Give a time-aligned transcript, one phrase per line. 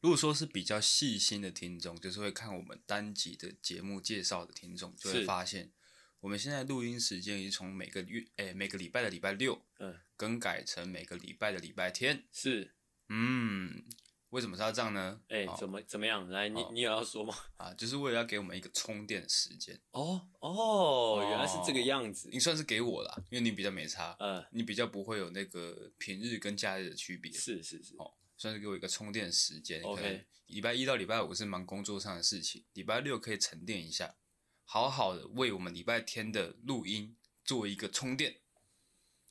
[0.00, 5.72] 如果说是比较细心的听众，就是会看我们单集的节目介绍的听众，就会发现
[6.20, 12.24] 我们现在录音时间已经从每个月哎、欸、每个礼拜的礼拜六，嗯，更改成每个礼拜的礼拜天。
[12.32, 12.74] 是，
[13.08, 13.84] 嗯，
[14.30, 15.20] 为什么是要这样呢？
[15.28, 16.28] 哎、欸，怎么怎么样？
[16.28, 17.34] 来，你你有要说吗？
[17.56, 19.80] 啊，就是为了要给我们一个充电时间。
[19.90, 22.28] 哦哦，原来是这个样子。
[22.30, 27.32] 你算是给我啦，因为你比较没差，嗯，你比较不会有那个平日跟假日的区别。
[27.32, 28.14] 是是是，哦。
[28.38, 29.82] 算是给我一个充电时间。
[29.82, 34.16] OK，礼拜一到礼拜五是忙工作上的事情，礼拜六可以沉淀一下，
[34.64, 38.40] 好好的为我们礼拜天的录音做一个充电，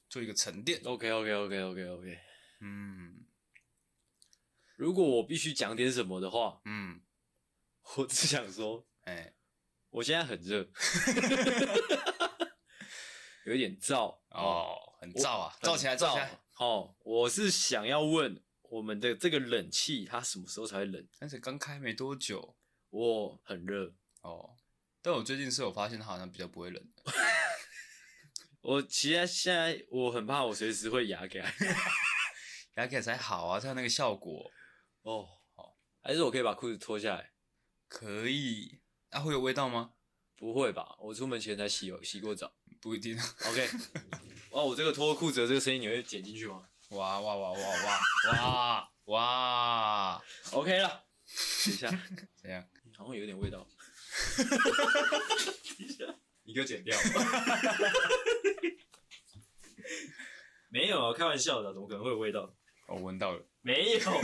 [0.08, 0.82] 做一个沉淀。
[0.84, 2.20] OK OK OK OK OK。
[2.60, 3.26] 嗯，
[4.76, 7.02] 如果我必须讲点什么的话，嗯，
[7.98, 9.36] 我只想说，哎、欸，
[9.90, 10.70] 我现在很热，
[13.46, 16.40] 有一点燥哦，很燥啊，燥起来，燥起来。
[16.60, 21.08] 哦，我是想要问我们的这个冷气，它什么时候才会冷？
[21.20, 22.56] 但是刚开没多久，
[22.90, 24.56] 我很热哦。
[25.02, 26.86] 但我最近是有发现它好像比较不会冷。
[28.62, 31.54] 我其实现在我很怕我随时会牙起来，
[32.76, 34.52] 牙起来才好啊，才有那个效果。
[35.04, 37.32] 哦，好，还是我可以把裤子脱下来？
[37.88, 38.82] 可以。
[39.12, 39.94] 啊，会有味道吗？
[40.36, 42.54] 不会吧，我出门前才洗洗过澡。
[42.82, 43.18] 不一定。
[43.18, 43.70] OK。
[44.52, 46.68] 哇， 我这个脱裤子的这个声音你会剪进去吗？
[46.90, 50.88] 哇哇哇哇哇哇哇！OK 了，
[51.66, 51.90] 等一下，
[52.36, 52.66] 怎样？
[52.98, 53.68] 好像有点味道。
[54.38, 54.48] 等
[55.80, 56.06] 一下，
[56.44, 56.98] 你给我剪掉。
[60.70, 62.54] 没有啊，开玩笑的，怎么可能会有味道？
[62.88, 63.46] 我闻到了。
[63.62, 64.22] 没有，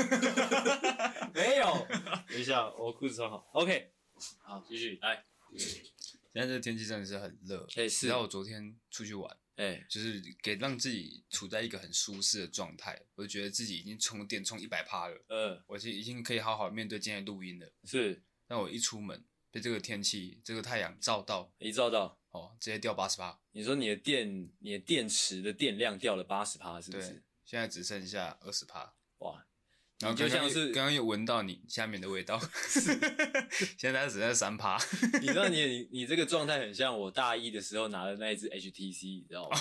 [1.33, 1.87] 没有。
[2.29, 3.45] 等一下，我裤子穿好。
[3.53, 3.93] OK，
[4.41, 5.25] 好，继续来。
[5.57, 8.07] 现在这天气真的是很热，哎，是。
[8.07, 9.37] 然后我昨天出去玩。
[9.55, 15.25] 哎、欸，就是给让自己处在一个很舒适的状态，我就觉得自己已经充电充一百趴了。
[15.29, 17.71] 嗯，我已经可以好好面对今天录音了。
[17.83, 23.39] 是，但我一出门被这个天气、这个太阳照到，一照到，哦，直接掉八十趴。
[23.51, 27.09] 你说你的电，你的电池的电量掉了八十趴，是不是？
[27.09, 28.95] 对，现在只剩下二十趴。
[29.19, 29.45] 哇！
[29.99, 32.39] 然后就像是刚刚又闻到你下面的味道
[33.77, 34.77] 现在只剩三趴。
[35.21, 39.57] 你知道你你你这个状态很像我大一的时候拿的那一只 HTC，你知道吗？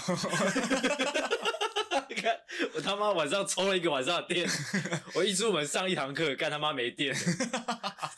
[2.09, 2.37] 你看
[2.75, 4.49] 我他妈晚上充了一个晚上的电，
[5.15, 7.15] 我一出门上一堂课，干他妈没电，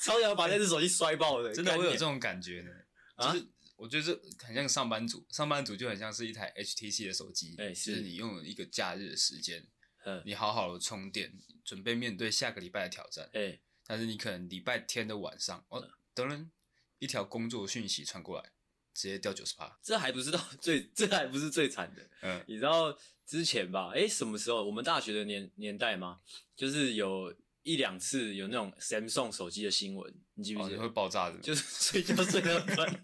[0.00, 1.52] 超想把那只手机摔爆的。
[1.52, 2.70] 真的会有这种感觉呢？
[3.18, 9.62] 就是我觉得这很像上班族，上班族就很像是一台 HTC 的手机，哎，是就是你用了一个假日的时间。
[10.06, 11.32] 嗯，你好好的充电，
[11.64, 13.24] 准备面对下个礼拜的挑战。
[13.32, 16.50] 哎、欸，但是你可能礼拜天的晚上，哦，等人
[16.98, 18.52] 一条工作讯息传过来，
[18.92, 19.78] 直接掉九十趴。
[19.82, 22.02] 这还不是到 最，这还不是最惨的。
[22.22, 23.90] 嗯，你知道之前吧？
[23.94, 24.64] 哎、欸，什么时候？
[24.64, 26.20] 我们大学的年年代吗？
[26.54, 30.76] 就是有一两次有那种 Samsung 手机的新闻，你记不记得？
[30.76, 33.02] 哦、会爆炸的，就是 睡觉睡到一半。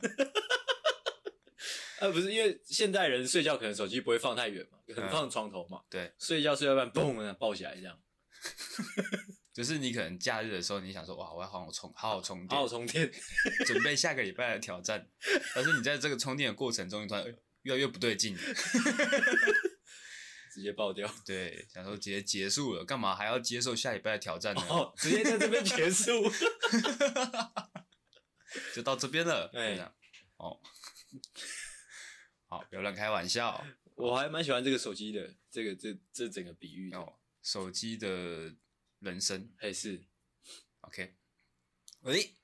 [2.00, 5.78] 呃， 不是，因为现代人睡觉可能手机不会放太远嘛，可能放床头嘛。
[5.78, 7.99] 嗯、对，睡觉睡到一半，嘣的抱起来这样。
[9.52, 13.10] 就是你可能假日的时候，你想说哇，我要好好充，好好充电，好好充电，
[13.66, 15.08] 准备下个礼拜的挑战。
[15.54, 17.24] 但是你在这个充电的过程中，你突然
[17.62, 18.36] 越来越不对劲，
[20.52, 21.12] 直接爆掉。
[21.26, 24.62] 对，想说直接结束了，干嘛还要接受下礼拜的挑战呢？
[24.70, 26.30] 哦，直接在这边结束，
[28.74, 29.48] 就到这边了。
[29.52, 29.78] 对，
[30.36, 30.58] 哦。
[32.46, 33.64] 好，不要乱开玩笑。
[33.96, 38.54] 我还蛮喜欢这个手机的，这个这这整个比喻哦，手机的
[38.98, 40.04] 人生还是
[40.80, 41.16] OK。
[42.00, 42.34] 喂，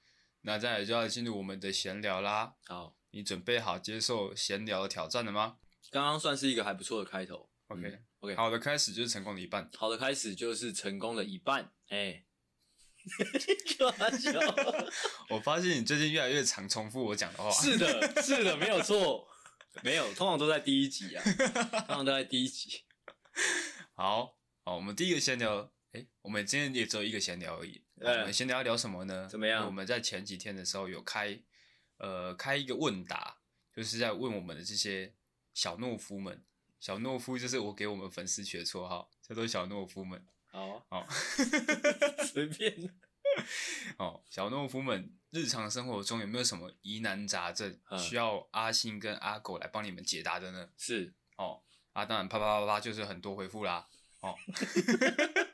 [0.43, 2.57] 那再来就要进入我们的闲聊啦。
[2.67, 5.59] 好，你准备好接受闲聊的挑战了吗？
[5.91, 7.51] 刚刚算是一个还不错的开头。
[7.69, 9.71] OK、嗯、OK，好的开始就是成功的一半。
[9.77, 11.73] 好的开始就是成功的一半。
[11.89, 12.25] 哎，
[13.79, 14.31] 开玩笑。
[15.31, 17.51] 我发现你最近越来越常重复我讲的话。
[17.51, 19.29] 是的，是的，没有错。
[19.83, 21.23] 没有，通常都在第一集啊，
[21.87, 22.83] 通常都在第一集。
[23.95, 24.36] 好，
[24.69, 27.85] 好，我们第一个闲聊，诶，我们今天也只有一个闲聊而已。
[28.01, 29.29] 我们闲聊要聊什么呢？
[29.31, 29.65] 怎么样？
[29.65, 31.41] 我们在前几天的时候有开，
[31.99, 33.39] 呃，开一个问答，
[33.73, 35.15] 就是在问我们的这些
[35.55, 36.45] 小懦夫们。
[36.81, 40.27] 小懦夫就是我给我们粉丝取的绰号，叫做小懦夫们。
[40.49, 41.07] 好，好，
[42.25, 42.93] 随便。
[43.99, 50.71] 哦，小懦夫们，日常生活中有没有什么疑难杂症需要阿星跟阿狗来帮你们解答的呢？
[50.77, 53.87] 是哦，啊，当然啪啪啪啪就是很多回复啦。
[54.21, 54.35] 哦，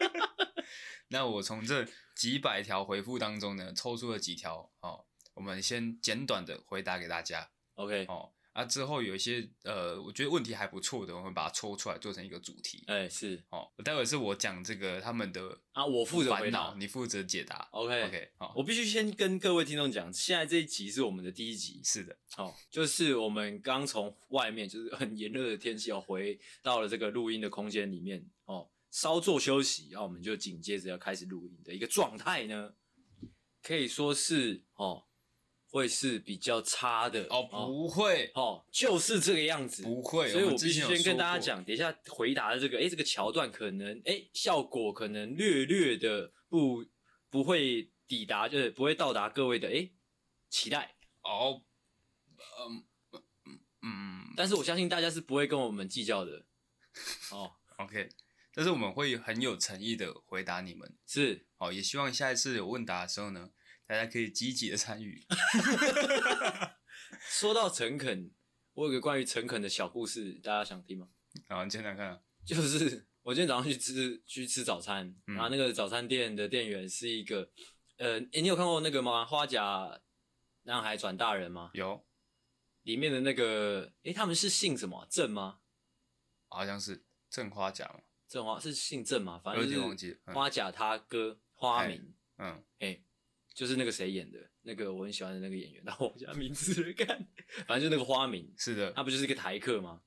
[1.09, 5.05] 那我从这几百条回复当中呢，抽出了几条哦，
[5.35, 7.51] 我们先简短的回答给大家。
[7.75, 12.85] OK，哦，啊，之后有一些呃，我觉得问题还不错的，我们把它抽出来做成一个主题。
[12.87, 17.67] 哎、欸，是哦，待会是我讲这个他们的啊，我负责回答，你负责解答。
[17.73, 21.81] OK OK，好，我必须先跟各位听众讲，现在这一集是我们的第一集。
[21.83, 32.75] 是的，哦，就是我们刚从外面就是很炎热的天气，要回到了这个录音的空间里面，哦，稍作休息，然后我们就紧接着要开始录音的一个状态呢，
[33.63, 35.07] 可以说是哦。
[35.73, 38.31] 会是比较差的哦，不会。
[38.35, 40.31] 哦，就是这个样子，不会。
[40.31, 46.85] 所以我必须先跟大家讲，等一下回答的这个，哎，这个桥段可能，哎，效果可能略略的不
[47.31, 49.91] 不会抵达，就是不会到达各位的哎
[50.51, 50.95] 期待。
[51.23, 51.63] 哦，
[52.37, 52.85] 嗯
[53.47, 56.45] 嗯嗯，但是我相信大家是不会跟我们计较的。
[57.31, 57.51] 哦。
[57.79, 58.11] OK，
[58.53, 63.49] 但是我们会很有诚意的回答你们，是，哦，也希望下一次有问答的时候呢。
[63.93, 65.23] 大家可以积极的参与。
[67.29, 68.31] 说到诚恳，
[68.73, 71.09] 我有个关于诚恳的小故事，大家想听吗？
[71.49, 72.19] 啊，你先来看啊。
[72.47, 77.51] 就是我今天早上去吃去吃早餐，嗯、然后那个早餐店的店员是一个，
[77.99, 79.27] 呃，诶你有看过那个吗？
[79.27, 80.01] 花甲
[80.63, 81.71] 男孩转大人吗？
[81.75, 82.03] 有。
[82.85, 85.07] 里面的那个，诶他们是姓什么？
[85.11, 85.59] 郑吗？
[86.49, 88.01] 好像是郑花甲嘛。
[88.27, 89.39] 郑花是姓郑嘛？
[89.39, 92.15] 反正就是花甲他哥花名。
[92.39, 93.05] 嗯，诶
[93.55, 97.29] 就是那个谁演的，那个我很喜欢的那个演员，然后我叫名字 来看，
[97.67, 100.01] 反正就那个花名，是的，他不就是一个台客吗？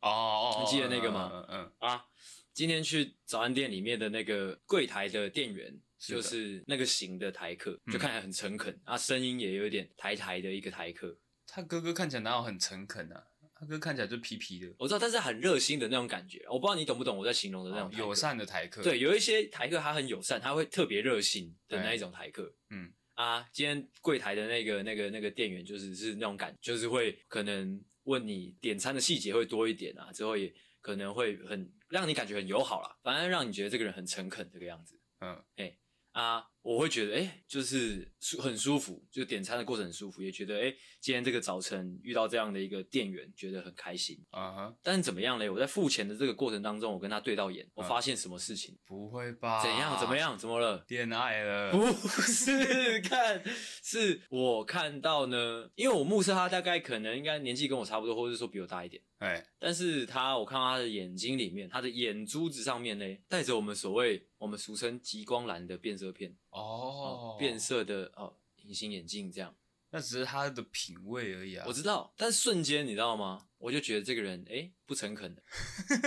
[0.00, 1.30] 哦哦哦，你记得那个吗？
[1.32, 2.06] 嗯嗯啊，
[2.52, 11.18] 今天去早餐店里面的那个柜台的店员，就是那个型的台客，就看起来很诚恳，啊，声音也有点台台的一个台客。
[11.46, 13.26] 他哥哥看起来哪有很诚恳啊？
[13.60, 18.82] 他哥看起来就皮皮的，我知道，但是很热心的那种感觉，我不知道你懂不懂我在形容的那种友善的台客。
[18.82, 22.50] 对，有一些台客他很友善，他会特别热心的那一种台客。
[22.70, 34.98] 嗯啊，今天柜台的那个那个那个店员就是是那种感觉，就是会可能问你点餐的细节会多一点啊，之后也可能会很让你感觉很友好啦，反正让你觉得这个人很诚恳这个样子。
[35.20, 35.76] 嗯，哎、欸。
[36.12, 44.18] 啊，我会觉得，哎、欸，就是舒很舒服，就点餐的过程很舒服，也觉得，哎、欸，今天这个早晨遇到这样的一个店员，觉得很开心。
[44.30, 44.76] 啊哈。
[44.82, 45.48] 但是怎么样嘞？
[45.48, 48.76] 我在付钱的这个过程当中，我跟他对到眼，我发现什么事情？
[48.84, 49.62] 不会吧？
[49.62, 49.98] 怎样？
[49.98, 50.36] 怎么样？
[50.36, 50.84] 怎么了？
[50.88, 51.72] 恋爱了？
[51.72, 51.90] 不
[52.20, 53.42] 是，看，
[53.82, 59.02] 是我看到呢，因为我目测他大概可能应该年纪跟我差不多，或者说比我大一点。
[59.18, 69.56] 哎，但是他，我看到他的眼睛里面，他的眼珠子上面呢，带着我们所谓我们俗称极光蓝的变色片哦，哦，变色的哦，隐形眼镜这样，
[69.90, 71.64] 那只是他的品味而已啊。
[71.66, 73.48] 我知道，但瞬间你知道吗？
[73.58, 75.42] 我就觉得这个人哎，不诚恳的，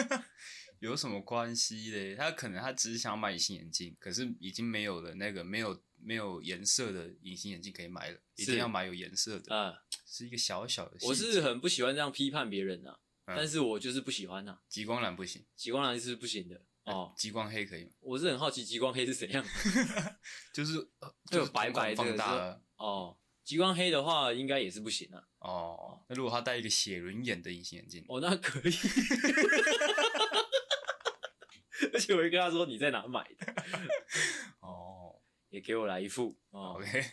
[0.79, 2.15] 有什么关系嘞？
[2.15, 10.97] 他可能他只是想买隐形眼镜，可是已经没有了那个没有没有颜色的隐形眼镜可以买了，一定要买有颜色的啊，是一个小小的。
[11.01, 12.99] 我是很不喜欢这样批判别人啊。
[13.25, 17.13] 但是我就是不喜欢呐，极光蓝不行，极光蓝是不行的哦。
[17.17, 17.91] 极光黑可以吗？
[18.01, 19.45] 我是很好奇极光黑是怎样，
[20.53, 20.73] 就是
[21.31, 23.17] 就有白白的哦。
[23.43, 25.21] 极光黑的话应该也是不行啊。
[25.39, 28.73] 哦，那如果他戴一个写轮眼的隐形眼镜，哦，那可以。
[31.91, 33.53] 而且我会跟他说你在哪买的？
[34.61, 35.19] 哦，
[35.49, 36.77] 也给我来一副哦。
[36.77, 37.03] OK，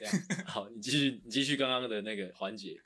[0.47, 2.81] 好，你继续，你继续刚刚的那个环节。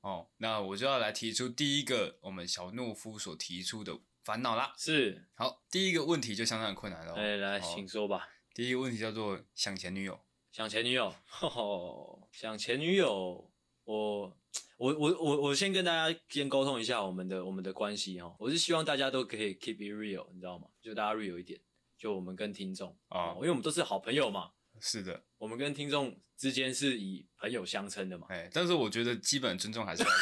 [0.00, 4.72] 哦，那我就要来提出第一个我们小懦夫所提出的烦恼啦。
[4.76, 7.14] 是，好，第一个问题就相当的困难了。
[7.14, 8.28] 哎，来，请说吧。
[8.54, 10.18] 第一个问题叫做想前女友。
[10.50, 13.50] 想前女友，吼吼，想前女友，
[13.84, 14.36] 我，
[14.76, 18.36] 我，我，我，我先跟大家先沟通一下我们的我们的关系哦。
[18.38, 20.68] 我是希望大家都可以 keep it real，你知道吗？
[20.80, 21.60] 就大家 real 一点，
[21.98, 24.52] 就我们跟听众啊，因为我们都是好朋友嘛。
[24.80, 28.28] 是的，我们跟听众之间是以朋友相称的嘛。
[28.30, 30.08] 哎，但是我觉得基本尊重还是要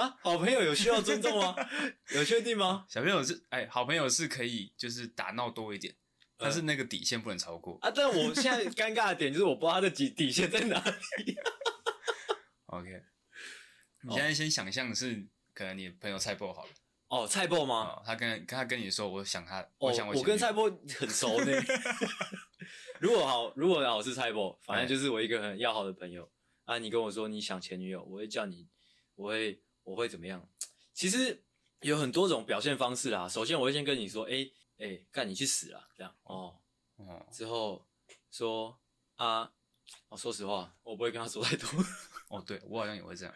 [0.00, 1.54] 啊，好朋友有需要尊重吗？
[2.14, 2.86] 有确定吗？
[2.88, 5.94] 小朋友是哎，好朋友是可以就是打闹多一点，
[6.36, 7.90] 但是那个底线不能超过啊。
[7.94, 11.36] 但我现在尴尬的点就是我不知道他的底底线在哪里。
[12.66, 13.02] OK，
[14.02, 16.70] 你现在先想象是可能你朋友菜脯好了。
[17.08, 17.74] 哦，蔡波吗？
[17.96, 21.52] 哦、他跟他跟你说，我想他，哦、我想我，我跟蔡波很熟呢。
[23.00, 26.30] 如果好，如果好是蔡波，反正就是我一个很要好的朋友、
[26.66, 26.78] 哎、啊。
[26.78, 28.68] 你跟我说你想前女友，我会叫你，
[29.14, 30.46] 我会我会怎么样？
[30.92, 31.42] 其实
[31.80, 33.26] 有很多种表现方式啦。
[33.28, 36.54] 首先，我会先跟你说，哎、欸、哎，干、欸、你去死啦，这样哦。
[36.96, 37.26] 哦。
[37.32, 37.86] 之后
[38.30, 38.78] 说
[39.16, 39.50] 啊，
[40.08, 41.68] 哦，说实话，我不会跟他说太多。
[42.28, 43.34] 哦，对，我好像也会这样。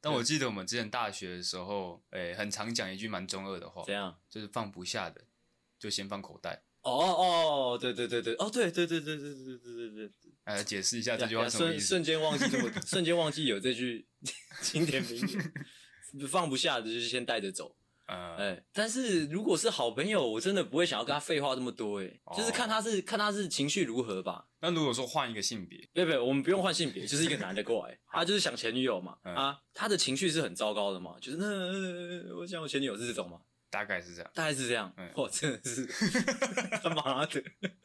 [0.00, 4.18] 但我记得我们之前大学的时候，诶、欸，很常讲一句蛮中二的话，怎样？
[4.28, 5.24] 就是放不下的，
[5.78, 6.64] 就先放口袋。
[6.82, 10.32] 哦哦，对对对对，哦对对对对对对对对对对。
[10.44, 11.86] 来解释一下这句话什么意思？
[11.86, 12.44] 瞬瞬间忘记
[12.86, 14.06] 瞬间忘记有这句
[14.62, 15.52] 经典名言，
[16.24, 17.74] 放不下的就是先带着走。
[18.08, 24.46] 嗯，哎，但是如果是好朋友，我真的不会想要跟他废话这么多，哎，就是看他是看他是情绪如何吧。
[24.60, 33.40] 那如果说换一个性别，对不对，我们不用换性别，就是一个男的过来， 他就是想前女友嘛，啊，他的情绪是很糟糕的嘛，就是那我想我前女友是这种嘛。
[33.70, 34.92] 大概是这样，大概是这样。
[34.96, 35.86] 嗯， 我真的是
[36.82, 37.42] 他妈的，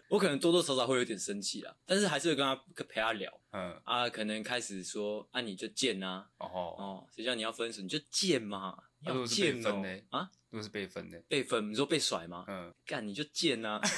[0.10, 3.32] 我可能多多少少会有点生气啦，但是还是会跟他陪他聊。
[3.52, 6.26] 嗯啊，可能开始说啊，你就贱呐。
[6.38, 6.46] 哦
[6.78, 8.78] 哦，谁叫你要分手，你就贱嘛。
[9.04, 12.46] 要贱哦啊，如果是被分的，被分，你说被甩吗？
[12.48, 13.82] 嗯，干你就贱呐。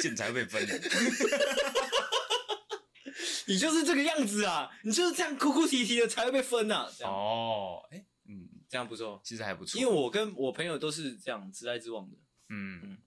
[0.00, 0.78] 贱才会被分的。
[3.46, 4.70] 你就是这个样子啊！
[4.82, 6.90] 你就是这样哭哭啼啼的才会被分呐！
[7.02, 9.80] 哦，哎，嗯，这样不错，其实还不错。
[9.80, 12.16] 因为我跟我朋友都是这样直来直往的。
[12.48, 12.98] 嗯嗯，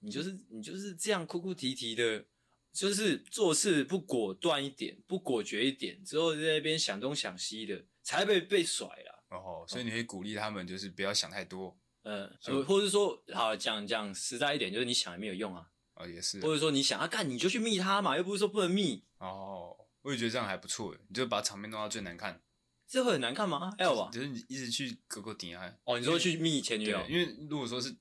[0.00, 2.24] 你就是你就是这样哭哭啼啼的，
[2.72, 9.24] 就是做事不果断一点，不果决一点，之后在那边想东想西的，才会被被甩了。
[9.30, 11.78] 哦，所以你会鼓励他们，就是不要想太多。
[12.02, 15.68] 嗯，或或者说，好讲讲实在一点，就是你想也没有用啊。
[15.94, 16.40] 哦，也是。
[16.40, 19.04] 或者说你想要干，你就去密他嘛，又不是说不能密。
[19.20, 22.42] 哦，我也觉得这样还不错，你就把场面弄到最难看。
[22.88, 23.72] 这会很难看吗？
[23.78, 25.72] 还有吧，就是你一直去勾勾顶啊。
[25.84, 27.00] 哦，你说去密前女友？
[27.08, 27.96] 因为如果说是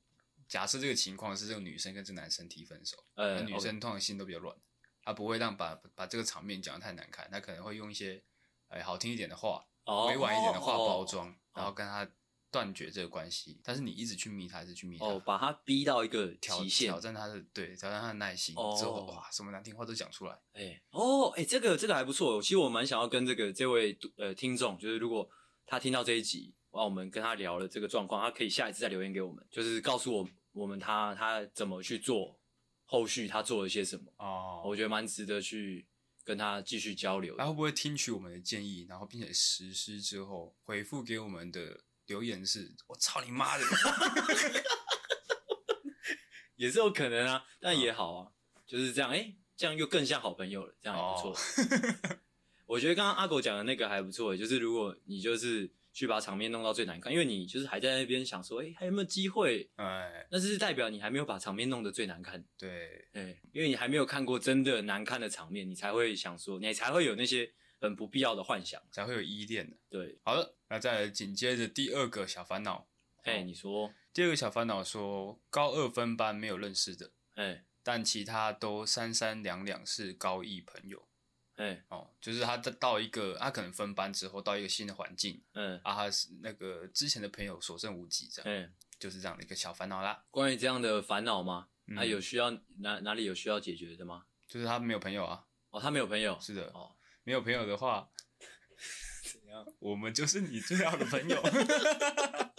[0.47, 4.55] 假设这个情况是这个女生跟这个男生提分手，呃，女生通常心都比较软，
[5.03, 8.23] 她不会让把把这个场面讲得太难看，她可能会用一些
[8.69, 9.63] 哎好听一点的话，
[10.07, 12.09] 委婉一点的话包装，然后跟他。
[12.51, 15.05] 断绝这个关系，但是你一直去迷他，一直去迷他？
[15.05, 18.55] 哦，把他逼到一个极限，挑战他的对，挑战他的耐心。
[18.57, 20.33] 哦，之后哇，什么难听话都讲出来。
[20.53, 22.41] 哎、欸，哦，哎、欸，这个这个还不错。
[22.41, 25.29] 其实我蛮想要跟这个这位呃听众，就是如果
[25.65, 32.39] 他听到这一集，哇，我们跟他聊了这个状况，他可以下一次再留言给我们，就是告诉我我们他他怎么去做，
[32.83, 34.11] 后续他做了些什么。
[34.17, 35.85] 哦，我觉得蛮值得去
[36.23, 37.37] 跟他继续交流。
[37.37, 41.81] 他会不会听取我们的建议，然后并且实施之后回复给我们的？
[42.09, 43.63] 留言是我操你妈的，
[46.57, 48.31] 也是有可能啊，但也好啊，
[48.65, 51.29] 就是这样，哎、欸，这样又更像好朋友了，这样也不错。
[51.29, 52.19] Oh.
[52.65, 59.69] 我觉得刚刚阿狗讲的那个还不错，就是如果你就是去把场面弄到最难看，因为你就是还在那边想说，哎、欸，还有没有机会？
[59.75, 62.43] 哎，那是代表你还没有把场面弄得最难看。
[62.57, 67.53] 对，哎，因为你还没有看过真的难看的场面，你才会想说，你才会有那些。
[67.79, 69.77] 很不必要的幻想，才会有依恋的。
[69.89, 72.87] 对，好了，那再来紧接着第二个小烦恼。
[73.23, 81.07] 哎，你说，第二个小烦恼说，高二分班没有认识的，哎，但其他都三三两两是高一朋友。
[81.55, 90.23] 哎，哦，就是他到一个，他可能分班之后到一个新的环境，嗯，啊，他是那个之前的朋友所剩无几，这样，嗯，就是这样的一个小烦恼啦。
[90.31, 91.67] 关于这样的烦恼吗？
[91.95, 94.25] 他有需要哪哪里有需要解决的吗？
[94.47, 95.45] 就是他没有朋友啊。
[95.71, 96.37] 哦，他没有朋友。
[96.39, 96.67] 是的。
[96.67, 96.95] 哦。
[97.29, 98.09] 没有朋友的话，
[99.21, 99.63] 怎样？
[99.77, 101.39] 我们就是你最好的朋友。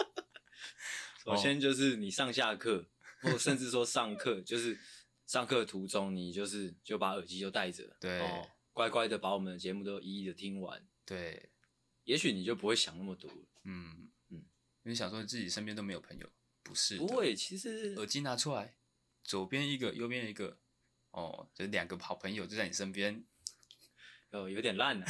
[1.24, 2.88] 首先就是你上下课，
[3.20, 4.78] 或 甚至说上课，就是
[5.26, 10.86] 上课途中，你就是就把耳机就戴着，对、哦，乖乖的把我们的节目都一一的听完。
[11.04, 11.50] 对，
[12.04, 13.28] 也许你就不会想那么多。
[13.64, 14.44] 嗯嗯，
[14.84, 16.30] 你想说自己身边都没有朋友，
[16.62, 16.96] 不是？
[16.96, 18.76] 不会，其实耳机拿出来，
[19.24, 20.60] 左边一个，右边一个，
[21.10, 23.24] 哦，就两个好朋友就在你身边。
[24.32, 25.06] 哦，有点烂了，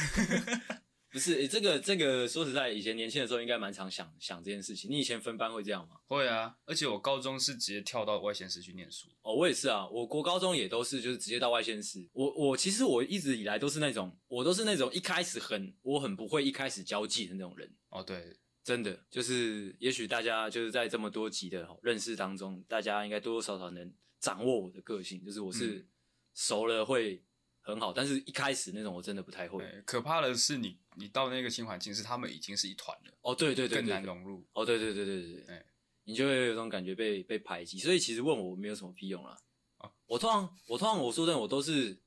[1.11, 1.35] 不是？
[1.35, 4.89] 欸、这个这个，说实在，以前年轻的时候应该蛮常想想这件事情。
[4.89, 5.97] 你以前分班会这样吗？
[6.07, 9.09] 会啊，而且我高中是直接跳到外县市去念书。
[9.21, 12.09] 哦，我也是啊，我国高中也都是就是直接到外县市。
[12.13, 17.69] 我我其实我一直以来都是那种，我都是那种一开始很我很不会一开始交际的那种人。
[17.89, 25.85] 哦，对，真的就是，也许大家就是在这么多集的认识当中，大家应该多多少少能掌握我的个性，就是我是
[26.33, 27.21] 熟了会。
[27.61, 29.63] 很好，但是一开始那种我真的不太会。
[29.85, 33.13] 可怕的是你，你到那个新环境是他们已经是一团了。
[33.21, 34.43] 哦，对对对，更难融入。
[34.53, 35.65] 哦，对对对对对对，
[36.05, 37.77] 你就会有种感觉被被排挤。
[37.77, 39.37] 所以其实问我没有什么屁用啦。
[39.77, 41.97] 啊，我通常我通常我说真的，我都是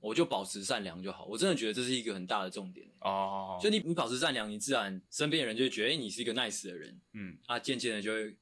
[0.00, 1.26] 我就保持善良就好。
[1.26, 2.90] 我真的觉得这是一个很大的重点。
[3.00, 6.98] 哦，就你你保持善良，你自然身边的人就会觉得，哎，你是一个 nice 的人。
[7.12, 8.36] 嗯，啊，渐渐的就会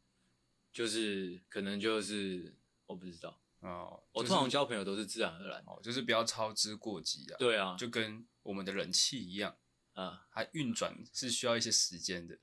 [0.73, 2.55] 就是可能就是
[2.87, 3.41] 我不知道。
[3.65, 7.37] 哦，我通常交朋友都是自然而然，哦，就是不要操之过急啊。
[7.39, 9.57] 对啊，就跟我们的人气一样，
[9.95, 12.39] 啊，它运转是需要一些时间的，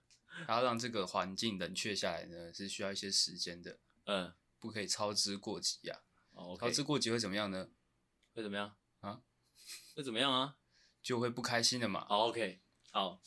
[0.47, 3.77] 它要让这个环境冷却下来呢，是需要一些时间的。
[4.05, 6.01] 嗯，不可以操之过急呀。
[6.31, 7.69] 哦，操之过急会怎么样呢？
[8.33, 9.21] 会怎么样啊？
[9.95, 10.57] 会怎么样啊？
[11.03, 12.05] 就会不开心的嘛。
[12.07, 12.61] 好，OK，
[12.91, 13.21] 好，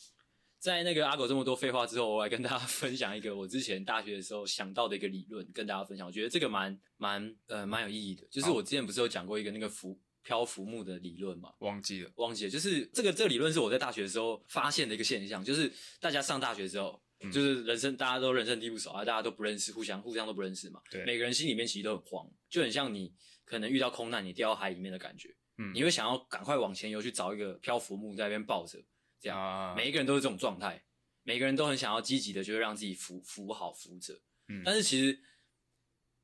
[0.65, 6.07] 在那个阿狗这么多废话之后，我来跟大家 分享一个我之前大学的时候想到的一个理论，跟大家分享。
[6.07, 8.25] 我觉得这个蛮蛮呃蛮有意义的。
[8.31, 11.53] 就是我之前不是有讲过一个那个浮漂浮木的理论嘛？
[11.59, 12.49] 忘记了，忘记了。
[12.49, 20.81] 就是这个这个理论是我在大学的时候发现的一个现象，就是大家上大学之后，嗯、就是人生大家都人生地不熟啊，大家都不认识，互相互相都不认识嘛。
[20.89, 23.13] 对，每个人心里面其实都很慌，就很像你
[23.45, 25.29] 可能遇到空难，你掉到海里面的感觉。
[25.59, 28.83] 嗯，你会想要赶快往前游去找一个漂浮木在那边抱着。
[29.25, 30.85] 这样，啊、每一个人都是这种状态，
[31.23, 34.13] 每个人都很想要积极的，就是让自己扶扶好扶着。
[34.49, 35.19] 嗯，但是其实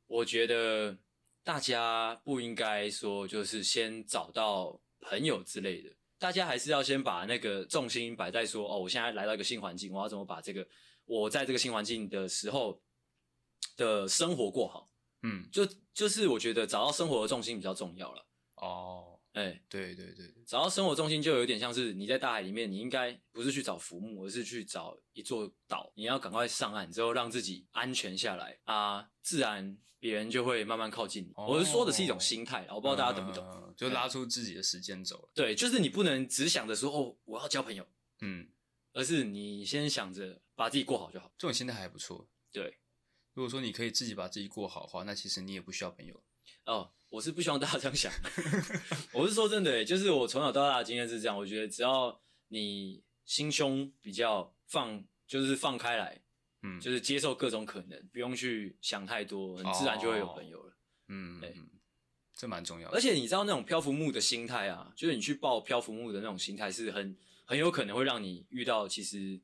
[0.05, 0.95] 我觉得
[1.43, 5.89] 大家不应该说就是先找到朋友之类的，
[6.19, 10.67] 大家还是要先把那个重心摆在说，哦，我现在来到一个新环境，我要怎么把这个
[11.05, 12.79] 我在这个新环境的时候
[13.75, 14.91] 的生活过好。
[15.23, 18.27] 嗯，就就是我觉得找到生活的重心比较重要了。
[18.57, 19.10] 哦。
[19.33, 25.91] 哎，欸、对对对，找到生活重心就有点像是你在大海里面，你应该不是去找浮木，而是去找一座岛。
[25.95, 31.31] 你要赶快上岸之后，让自己安全下来啊，自然别人就会慢慢靠近你。
[31.35, 33.45] 哦、我是说的是一种心态，我不知道大家懂不懂？
[33.53, 35.29] 嗯、就拉出自己的时间轴。
[35.33, 37.87] 对，就是你不能只想着说哦，我要交朋友，
[38.19, 38.49] 嗯，
[38.91, 41.31] 而是你先想着把自己过好就好。
[41.37, 42.27] 这种心态还不错。
[42.51, 42.79] 对，
[43.33, 46.21] 如果说你可以自己把自己过好的话，那其实你也不需要朋友。
[46.65, 46.91] 哦。
[47.11, 48.09] 我是不希望大家这样想，
[49.11, 51.37] 我是说真的，就是我从小到大的经验是这样。
[51.37, 56.21] 我觉得只要你心胸比较放，就是放开来，
[56.63, 60.73] 嗯，就是接受各种可能，不用去想太多，很自然就会有朋友了。
[61.09, 61.53] 嗯，对，
[62.33, 62.95] 这蛮重要的。
[62.95, 69.37] 而且你知道那种漂浮木的心态啊，就是你去抱漂浮木的那种心态，是很很有可能会让你遇到其实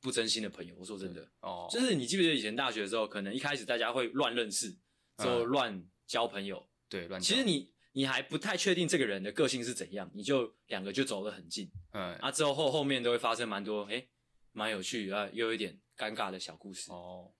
[0.00, 0.76] 不真心的朋友。
[0.78, 4.70] 我说真的，哦，就是你记不记得以前大学的时候，可能一开始大家会乱认识，
[5.18, 6.68] 之后乱交朋友。
[6.88, 14.08] 对，乱其实你你还不太确定这个人的个性是怎样，你就两个就走得很近，嗯，啊之后后后面都会发生蛮多，诶
[14.50, 17.32] 蛮有趣啊，又有一点尴尬的小故事哦。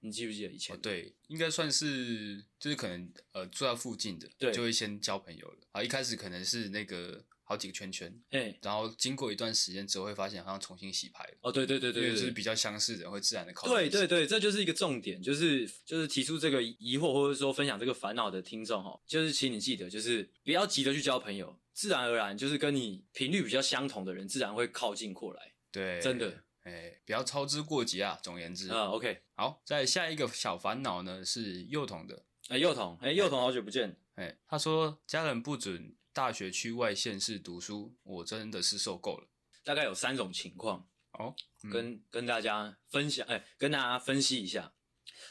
[0.00, 0.74] 你记不记得以前？
[0.74, 5.82] 哦、对，应该算是就是可能呃住在附近的，对，就会先交朋友了啊。
[5.82, 7.24] 一开始可能是那个。
[7.46, 11.36] 好几个圈圈，哎、欸，然后经过一段时间之后，会发现好像重新洗牌了。
[11.42, 13.76] 哦，对对对对，对，就是比较相似的人会自然的靠近。
[13.76, 25.52] 对对对，这就是一个重点，就是就是提出这个疑惑或者说分享这个烦恼的听众哈，就是请你记得，就是不要急着去交朋友，自然而然就是跟你频率比较相同的人，自然会靠近过来。
[25.70, 28.18] 对，真的，哎，不要操之过急啊。
[28.22, 35.94] 总而言之，啊，OK，好，再下一个小烦恼呢是幼童的，哎，幼童，哎，幼童好久不见，哎，他说家人不准。
[36.14, 39.28] 大学去外县市读书，我真的是受够了。
[39.64, 44.72] 大概有三种情况哦，嗯、跟跟大家分享，哎、欸，跟大家分析一下。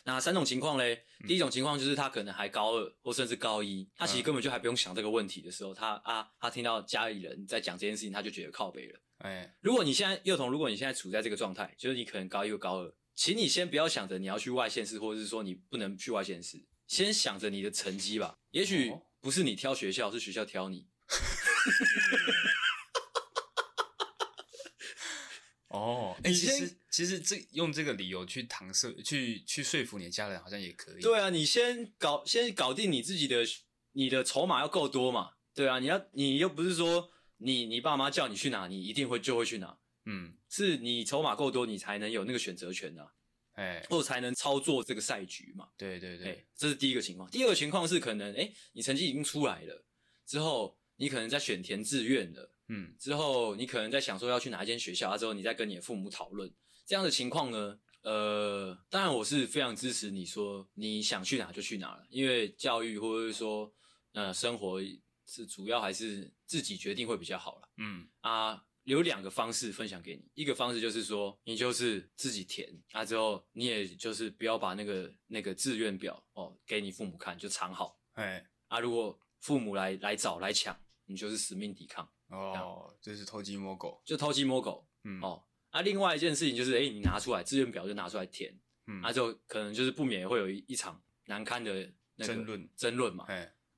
[0.04, 9.00] 那三种情况嘞，嗯、第一种情况就是他可能还高二或甚至高一，他其实根本就还不用想这个问题的时候，他啊，他听到家里人在讲这件事情，他就觉得靠北了。
[9.19, 18.38] 哎、欸，如果你现在幼童，如果你现在处在这个状态，就是你可能高一或高二，请你先不要想着你要去外县市，或者是说你不能去外县市，先想着你的成绩吧。
[18.52, 18.91] 也许。
[19.23, 20.86] 哦不是你挑学校，是学校挑你。
[25.69, 31.01] 哦，哎、其实其实这用这个理由去搪塞，去去说服你的家人，好像也可以。
[31.01, 33.45] 对啊，你先搞先搞定你自己的，
[33.93, 35.31] 你的筹码要够多嘛。
[35.55, 39.77] 对啊，你要你又不是说你你爸妈叫你去哪，你一定会就会去哪。
[40.05, 43.13] 嗯，是你筹码够多，你才能有那个选择权啊。
[43.54, 45.70] 哎，欸、或才能操作这个赛局嘛？
[45.78, 47.30] 对对对、欸，这是第一个情况。
[47.30, 49.86] 第二个情况是可能，哎、欸，你成绩已经出来了，
[50.26, 56.52] 之后你可能在选填志愿了，嗯，之后你可能在想说要去哪一间学校，啊，之后你再跟你的父母讨论
[56.86, 57.80] 这样的情况呢？
[58.02, 63.72] 呃，当然我是非常支持你说你想去哪就去哪了，因为教育或者是说
[64.13, 64.82] 呃生活
[65.26, 68.66] 是主要还是自己决定会比较好了，嗯啊。
[68.84, 78.00] 有两个方式分享给你，一个方式就是说，你就是自己填，啊之后你也就是不要把那个那个志愿表哦给你父母看，就藏好。
[78.13, 82.10] 哎，啊如果父母来来找来抢，你就是死命抵抗。
[82.30, 84.88] 哦，这是偷鸡摸狗，就偷鸡摸狗。
[85.04, 91.72] 嗯哦，啊另外一件事情就是，哎你拿出来志愿表就拿出来填，嗯，啊就可能就是不免会有一一场难堪的
[92.15, 93.26] 那个争论争论嘛。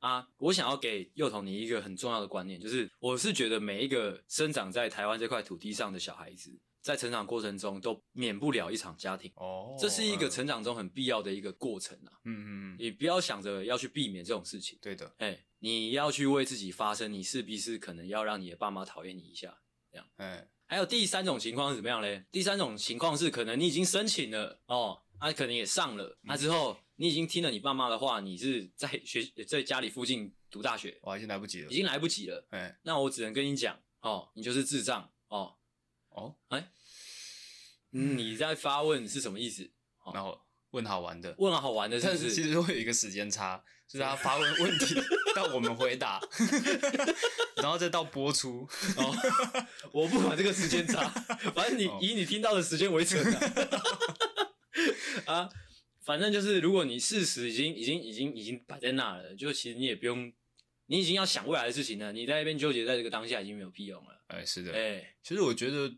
[0.05, 12.13] 啊，我想要给幼童你一个很重要的观念，就是我是觉得每一个生长在台湾这块土地上的小孩子，在成长过程中都免不了一场家庭哦，这是一个成长中很必要的一个过程啊。
[12.23, 14.77] 嗯嗯嗯，你不要想着要去避免这种事情。
[14.79, 19.57] 对的，哎、欸，你要去为自己发声，你势必是可能要让你的爸妈讨厌你一下，
[19.91, 20.05] 这样。
[20.17, 22.23] 哎、欸，还有第三种情况是怎么样嘞？
[22.31, 26.77] 第三种情况是可能你已经申请了哦，他、啊、可能也上了，那、之后。
[26.97, 32.47] 你已经听了你爸妈的话，你是在学在家里附近读大学，我已经来不及了，已经来不及了。
[32.51, 35.55] 哎，那我只能跟你讲，哦，你就是智障，哦，
[36.09, 36.71] 哦，哎，
[37.89, 39.69] 你在发问是什么意思？
[40.13, 40.39] 然后
[40.71, 44.95] 问好玩的，问好玩的是不是，但是其实会有一个时间差，就是他发问问题
[45.35, 46.21] 到我们回答，
[47.57, 48.67] 然后再到播出。
[48.95, 49.13] 哦，
[49.91, 51.09] 我不管这个时间差，
[51.53, 53.21] 反正你以你听到的时间为准
[55.25, 55.49] 啊。
[56.05, 60.31] 反正就是，如果你事实已经已经已经已经摆在那了，就其实你也不用，
[60.85, 62.11] 你已经要想未来的事情了。
[62.13, 64.23] 你在那边纠结在这个当下已经没有屁用了。
[64.27, 64.71] 哎、欸，是的。
[64.71, 65.91] 哎、欸，其实我觉得，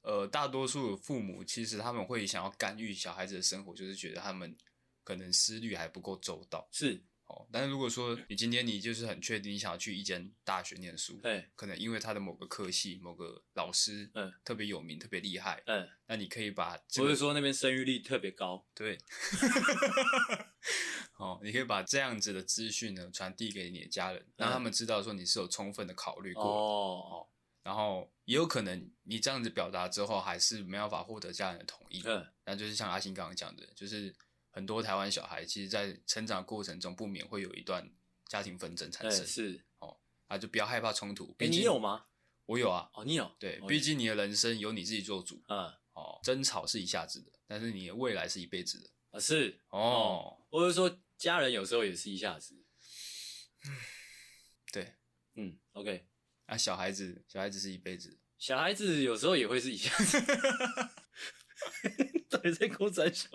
[0.00, 4.56] 呃，大多数的父母其实他们会想要干预小孩子的生活，就是觉得他们
[5.04, 6.66] 可能思虑还不够周到。
[6.72, 6.98] 是。
[7.52, 18.98] 但是如果说你今天你就是很确定你想要去一间大学念书，对，可能因为他的某个科系、某个老师，嗯，特别有名、特别厉害，嗯，那你可以把这个，不是说那边生育率特别高，对，
[21.18, 27.28] 哦，你可以把这样子的资讯呢传递给你的家人，让他们知道说你是有充分的考虑过，哦，
[27.62, 34.14] 然后也有可能你这样子表达之后还是没有办法获得家人的同意，嗯，那就是像阿星刚刚讲的，就是
[34.50, 37.90] 很多台湾小孩其实，在成长过程中不免会有一段。
[38.28, 41.34] 家庭纷争产生是哦，啊，就不要害怕冲突。
[41.40, 42.06] 哎，你有吗？
[42.46, 42.88] 我有啊。
[42.94, 43.28] 哦，你有。
[43.40, 45.42] 对，毕竟你的人生由你自己做主。
[45.48, 45.66] 嗯。
[45.94, 48.90] 哦，争吵是一下子的，但是你的未来是一辈子的。
[49.10, 49.58] 啊，是。
[49.70, 50.40] 哦。
[50.48, 52.54] 或者说，家人有时候也是一下子。
[53.66, 53.76] 嗯。
[54.72, 54.94] 对。
[55.34, 55.58] 嗯。
[55.72, 56.06] OK。
[56.46, 58.16] 啊，小孩子，小孩子是一辈子。
[58.38, 60.20] 小孩子有时候也会是一下子。
[62.30, 63.28] 对，在公仔小。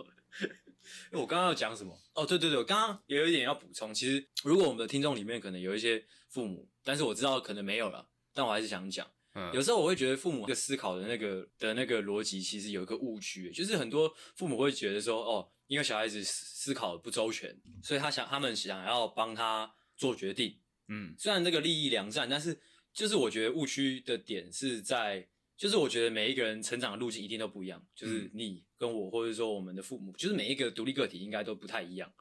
[1.11, 1.97] 我刚刚要讲什么？
[2.13, 3.93] 哦，对对对，我刚刚也有一点要补充。
[3.93, 9.09] 其实，如果我们的听众里面可能有一些父母，但是我知道可能没有了，但我还是想讲。
[9.33, 20.59] 嗯，有时候我会觉得父母的思考的那个的那个逻辑，其实有一个误区，就是很多父母会觉得说，哦，因为小孩子思考不周全，所以他想他们想要帮他做决定。
[20.87, 22.59] 嗯，虽然这个利益良善，但是
[22.93, 25.27] 就是我觉得误区的点是在。
[25.57, 32.11] 就是我觉得每一个人成长的路径一定都不一样，就是你跟我，或者说我们的父母，就是每一个独立个体应该都不太一样。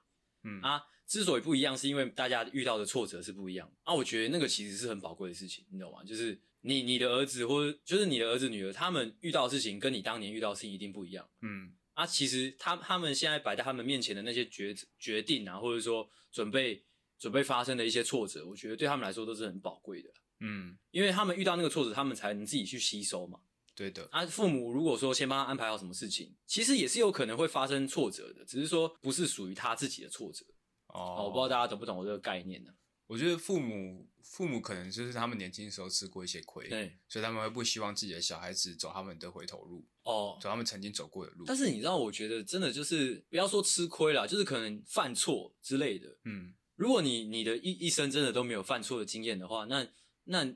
[0.43, 3.71] 嗯啊，之所以不一样，是因为大家遇到的挫折是不一样。
[3.83, 6.05] 啊，我觉得那个其实是很宝贵的事情，你懂吗？
[6.05, 11.29] 就是你你的儿子或者就是你的儿子女儿，他们遇到的事情跟你当年遇到的事情一定不一样。
[11.41, 16.85] 嗯啊，其实他他们现在摆在他们面前的那些决决定啊，或者说准备
[17.19, 20.11] 准备发生的一些挫折，我觉得对他们来说都是很宝贵的。
[20.41, 23.39] 嗯，因为他们遇到那个挫折，他们才能自己去吸收嘛。
[23.75, 24.09] 对的。
[24.11, 30.45] 啊，父母如果说先帮他安排好什么事情，其实也是有可能会发生挫折的，只是说不是属于他自己的挫折。
[30.89, 32.73] 哦，我不知道大家懂不懂我这个概念呢？
[33.07, 41.45] 我觉得父母父母可能就是他们年轻时候吃过一些亏，对，所以他们会不希望自己的小孩子走他们的回头路，哦，走他们曾经走过的路。
[41.47, 46.17] 但是你知道，我觉得真的就是不要说吃亏啦，就是可能犯错之类的。
[46.25, 49.87] 嗯，如果你你的一一生真的都没有犯错的经验的话，那
[50.25, 50.55] 那。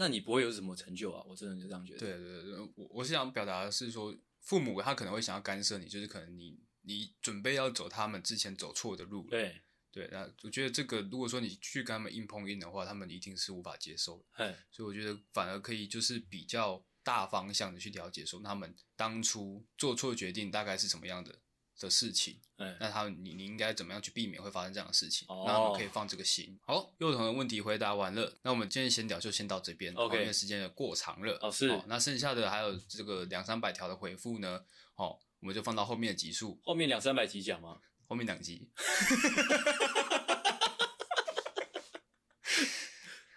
[0.00, 1.22] 那你不会有什么成就啊？
[1.28, 1.98] 我真的就这样觉得。
[1.98, 9.28] 对对对，我我是想表达的是说，父母他可能会想要干涉你，就是可能你你准备要走他们之前走错的路。
[9.28, 9.60] 对
[9.92, 14.24] 对，那我觉得这个如果说你去跟他们硬碰硬的话，他们一定是无法接受的。
[14.32, 21.38] 嘿所以我觉得反而可以就是比较大方向的去了解，说他们当初做错决定大概是什么样的。
[21.80, 25.26] 的事情，嗯，那他你你应该怎么样去避免会发生这样的事情？
[25.28, 26.56] 哦，那我们可以放这个心。
[26.66, 31.38] 好，幼童的问题回答完了，那我们今天闲聊就先到这边，OK，因为时间也过长了。
[31.40, 34.62] 哦，是，那剩下的还有这个两三百条的回复呢，
[34.96, 36.60] 哦，我们就放到后面的集数。
[36.62, 37.80] 后面两三百集讲吗？
[38.06, 38.68] 后面两集。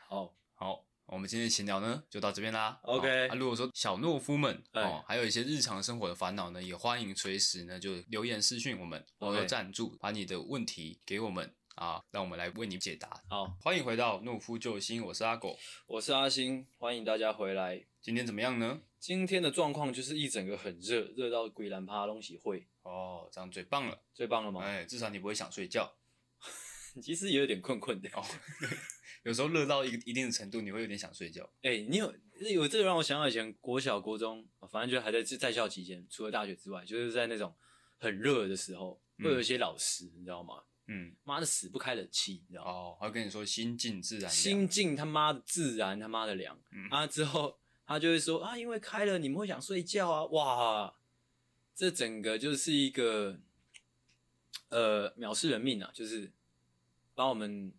[0.09, 0.85] 好，好。
[1.05, 2.77] 我们今天的闲聊呢，就到这边啦。
[2.83, 13.09] OK，那、啊、如果说小懦夫们哦，还有一些日常生活的烦恼呢，也欢迎随时呢就留言私讯我们，或者赞助，把你的问题给我们啊，让我们来为你解答。
[13.29, 15.57] 好，欢迎回到懦夫救星，我是阿狗，
[15.87, 17.85] 我是阿星，欢迎大家回来。
[18.01, 18.81] 今天怎么样呢？
[18.99, 22.67] 今天的状况就是一整个很热，热到鬼兰趴东西会。
[22.81, 24.61] 哦，这样最棒了，最棒了吗？
[24.61, 25.93] 哎，至少你不会想睡觉。
[27.01, 28.21] 其实也有点困困的哦。
[29.23, 31.43] 有时候热到一个一定的程度，你会有点想睡觉。
[31.61, 32.13] 哎、欸，你有
[32.51, 37.55] 有这个让我想到以前国小、国中，反正就还在在校期间，除了大学之外，就是在那种
[37.97, 40.61] 很热的时候，会有一些老师，嗯、你知道吗？
[40.87, 42.71] 嗯，妈的死不开冷气，你知道吗？
[42.71, 46.59] 哦，他跟你说心静自然凉，心静他妈的自然他妈的凉。
[46.71, 50.95] 嗯啊，之后他就会说啊，因为开了你们会想睡觉啊，哇，
[51.73, 53.39] 这整个就是一个
[54.67, 56.33] 呃藐视人命啊，就是
[57.15, 57.73] 把我们。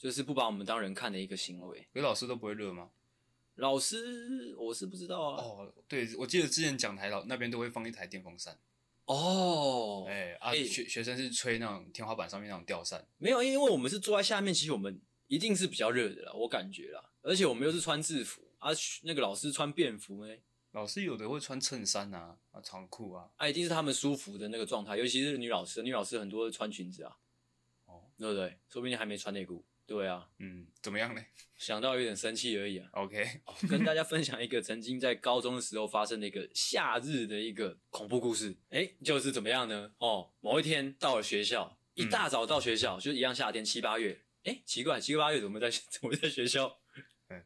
[0.00, 1.86] 就是不把我们当人看的一个行为。
[1.92, 2.88] 有老师都不会热吗？
[3.56, 5.44] 老师，我是不知道啊。
[5.44, 8.58] 哦，对，我记得之前讲台老那边都会放一台电风扇。
[9.04, 13.06] 哦，哎、欸、啊，欸、学学生是吹那种天花板上面那种吊扇。
[13.18, 17.10] 没有，因为我们是坐在下面，其实我们一定是比较热的啦，我感觉啦。
[17.20, 18.70] 而且我们又是穿制服啊，
[19.02, 20.34] 那个老师穿便服呢，
[20.72, 27.14] 老师有的会穿衬衫啊，啊长裤啊，啊，一定是他们舒服的那个状态，尤其是女老师，女老师很多穿裙子啊，
[27.84, 28.56] 哦，对不对？
[28.70, 29.62] 说不定还没穿内裤。
[29.90, 31.20] 对啊，嗯，怎么样呢？
[31.58, 32.88] 想到有点生气而已啊。
[32.92, 33.26] OK，
[33.68, 38.56] 跟大家分享一个曾经在高中的时候发生的一个夏日的一个恐怖故事。
[38.68, 39.90] 哎，就是怎么样呢？
[39.98, 44.22] 哦，某一天到了学校，一大早到学校，嗯、就一样夏天七八月。
[44.44, 46.78] 哎，奇怪，七八月怎么在 怎么在学校？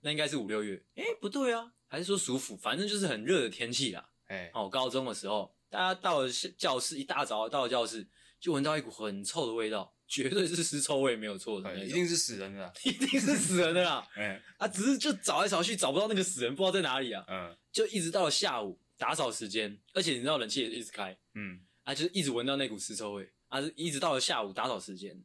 [0.02, 0.84] 那应该是五六月。
[0.96, 2.54] 哎，不对啊，还是说暑伏？
[2.54, 4.10] 反正就是很热的天气啦。
[4.26, 6.28] 哎，哦，高中的时候，大家到了
[6.58, 8.06] 教室，一大早到了教室，
[8.38, 9.93] 就闻到一股很臭的味道。
[10.06, 14.06] 绝对是尸臭味，没有错的，一定是死人的， 一定是死人的啦。
[14.16, 17.24] 哎，啊，只是就找来找去找不到那个死人，不知道在哪里啊。
[17.28, 25.22] 嗯，就一直到了下午打扫时间，而且你知道冷气也一直开，嗯，啊，就是一直闻到那股尸臭味，啊，一直到了下午打扫时间，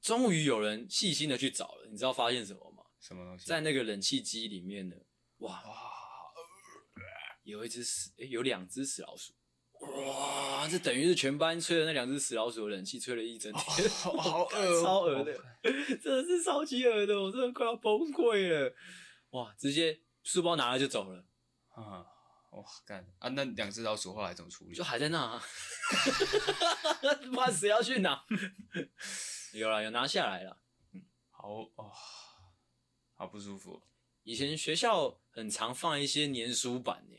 [0.00, 2.84] 终于有人细心的去找了，你知道发现什么吗？
[3.00, 3.46] 什么东西？
[3.46, 4.96] 在那个冷气机里面呢，
[5.38, 5.62] 哇，
[7.42, 9.32] 有一只死，诶，有两只死老鼠。
[9.82, 15.36] 哇，这等于是全班吹了那两只死老鼠的冷气吹了一整天，哦、好 恶，超恶的，
[16.00, 18.72] 真的是超级恶的，我真的快要崩溃了。
[19.30, 21.24] 哇，直接书包拿了就走了。
[21.70, 22.06] 啊，
[22.52, 23.28] 哇，干啊！
[23.30, 24.74] 那两只老鼠后来怎么处理？
[24.74, 25.42] 就还在那，啊，
[27.34, 28.24] 怕死要去哪？
[29.52, 30.62] 有了，有拿下来了。
[31.30, 31.90] 好哦，
[33.14, 33.82] 好不舒服。
[34.22, 37.16] 以前学校很常放一些粘鼠板呢。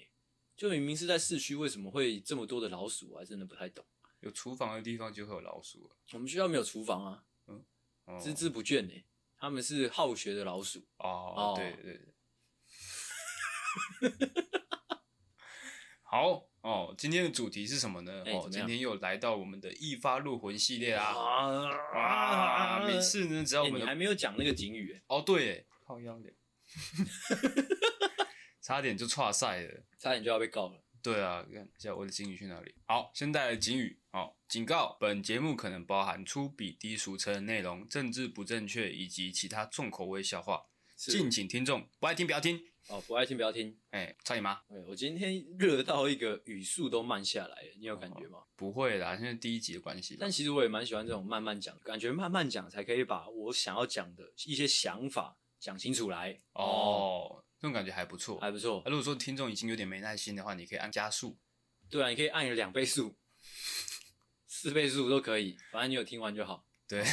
[0.63, 3.09] 就明明是在市区，为什么会这么多的老鼠？
[3.11, 3.85] 我还真的不太懂。
[4.21, 5.91] 有厨房的地方就会有老鼠。
[6.13, 7.61] 我们学校没有厨房啊，嗯，
[8.17, 9.03] 孜孜不倦呢。
[9.37, 10.87] 他们是好学的老鼠。
[10.99, 12.13] 哦，对对对。
[16.01, 18.23] 好哦，今天的主题是什么呢？
[18.27, 21.13] 哦，今天又来到我们的一发入魂系列啦。
[21.93, 25.01] 啊，每次呢，只要我们还没有讲那个警语。
[25.07, 26.33] 哦，对，靠腰脸。
[28.63, 30.81] 差点就剉赛了，差点就要被告了。
[31.01, 32.73] 对啊，看一下我的警语去哪里。
[32.85, 33.99] 好，先带来警语。
[34.09, 40.63] 好，警告：本节目可能包含粗鄙、低俗、成人内容、政治不正确以及其他重口味笑话，
[40.95, 42.57] 敬请听众不爱听不要听。
[42.87, 43.77] 哦，不爱听不要听。
[43.89, 44.53] 哎、欸，差你妈！
[44.69, 48.39] 哎，我今天热到一个语速都慢下来了，你有感觉吗？
[48.39, 50.15] 哦、不会啦，现在第一集的关系。
[50.17, 56.39] 但其实我也蛮喜欢这种慢慢讲，感觉慢慢讲才可以把我想要讲的一些想法讲清楚来。
[56.53, 57.42] 哦。
[57.63, 58.83] 哦这种感觉还不错，还不错。
[58.87, 61.39] 如果说听众已经有点没耐心的话，你可以按加速。
[61.89, 63.15] 对啊，你可以按个两倍速、
[64.45, 66.67] 四倍速都可以，反正你有听完就好。
[66.89, 67.01] 对。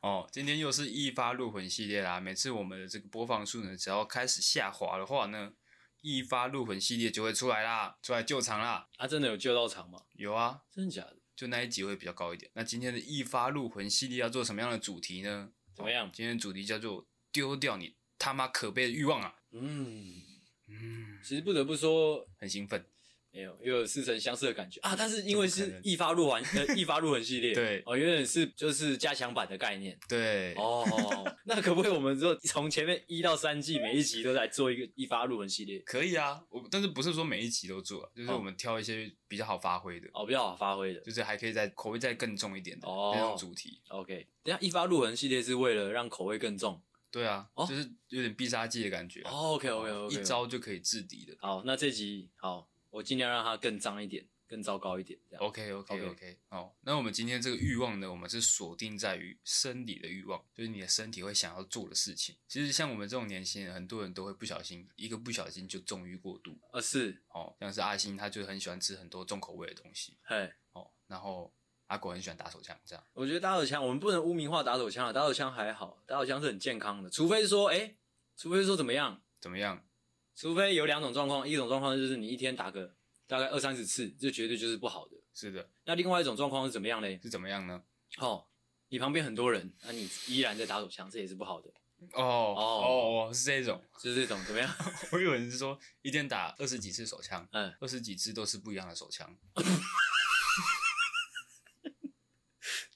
[0.00, 2.18] 哦，今天又是一发入魂系列啦。
[2.18, 5.52] 每次我们的这个播放数呢，只要开始下滑的话呢，
[6.00, 8.88] 一发入魂系列就会出来啦，出来救场啦。
[8.96, 10.00] 啊，真的有救到场吗？
[10.14, 11.18] 有啊，真的假的？
[11.36, 12.50] 就那一集会比较高一点。
[12.54, 15.50] 那今天的一发入魂系列要做什么样的主题呢？
[15.74, 16.10] 怎么样？
[16.10, 17.06] 今天的主题叫做。
[17.34, 19.34] 丢掉你他妈可悲的欲望啊！
[19.52, 20.22] 嗯。
[20.66, 22.82] 嗯，其实不得不说很兴奋，
[23.30, 24.80] 没有又有似曾相识的感觉。
[24.80, 24.94] 啊！
[24.96, 27.82] 但是因为是一发入魂 呃一发入魂系列，对。
[27.84, 30.54] 哦，有点是就是加强版的概念，对。
[30.54, 30.82] 哦，
[31.44, 35.78] 那可不可以我们说从前面一到三季每一集都来做一个一发入魂系列？
[35.80, 40.08] 可以啊，我但是不是说每一集都做，就是我们挑一些比较好发挥的。
[40.14, 43.82] 哦，比较好发挥的，就是还可以再口味再更重一点的那种主题。
[43.88, 46.82] OK，等下一发入魂系列是为了让口味更重。
[47.14, 49.22] 对啊，就是有点必杀技的感觉。
[49.22, 51.36] OK OK OK，一招就可以制敌的。
[51.38, 55.16] 好，那这集好，我尽量让它更脏一点，更糟糕一点。
[55.38, 62.34] OK OK OK，好，那我们今天这个欲望呢，我们是锁定在于生理的欲望，就是你的身体会想要做的事情。
[62.48, 66.58] 其实像我们这种年轻人，很多人都会不小心，一个不小心就纵欲过度。
[66.72, 70.16] 呃，是，哦，像是阿星，他就很喜欢吃很多重口味的东西。
[70.24, 71.54] 嘿，哦，然后。
[71.86, 73.04] 阿狗很喜欢打手枪，这样。
[73.12, 75.12] 我觉得打手枪，我们不能污名化打手枪啊。
[75.12, 77.96] 打手枪还好，打手枪是很健康的，除非是说，哎、欸，
[78.36, 79.22] 除非是说怎么样？
[79.40, 79.84] 怎么样？
[80.34, 82.94] 除非有两种状况，一种状况就是你一天打个
[83.26, 85.16] 大概二三十次，这绝对就是不好的。
[85.34, 85.68] 是的。
[85.84, 87.20] 那另外一种状况是怎么样嘞？
[87.22, 87.82] 是怎么样呢？
[88.18, 88.46] 哦，
[88.88, 91.68] 你旁边很多人，那你依然在打手枪，这也是不好的。
[92.12, 94.68] 哦哦哦，是这种，是这种，怎么样？
[95.12, 99.34] 我以为是说一天打二十几次手枪，嗯，二十几次都是不一样的手枪。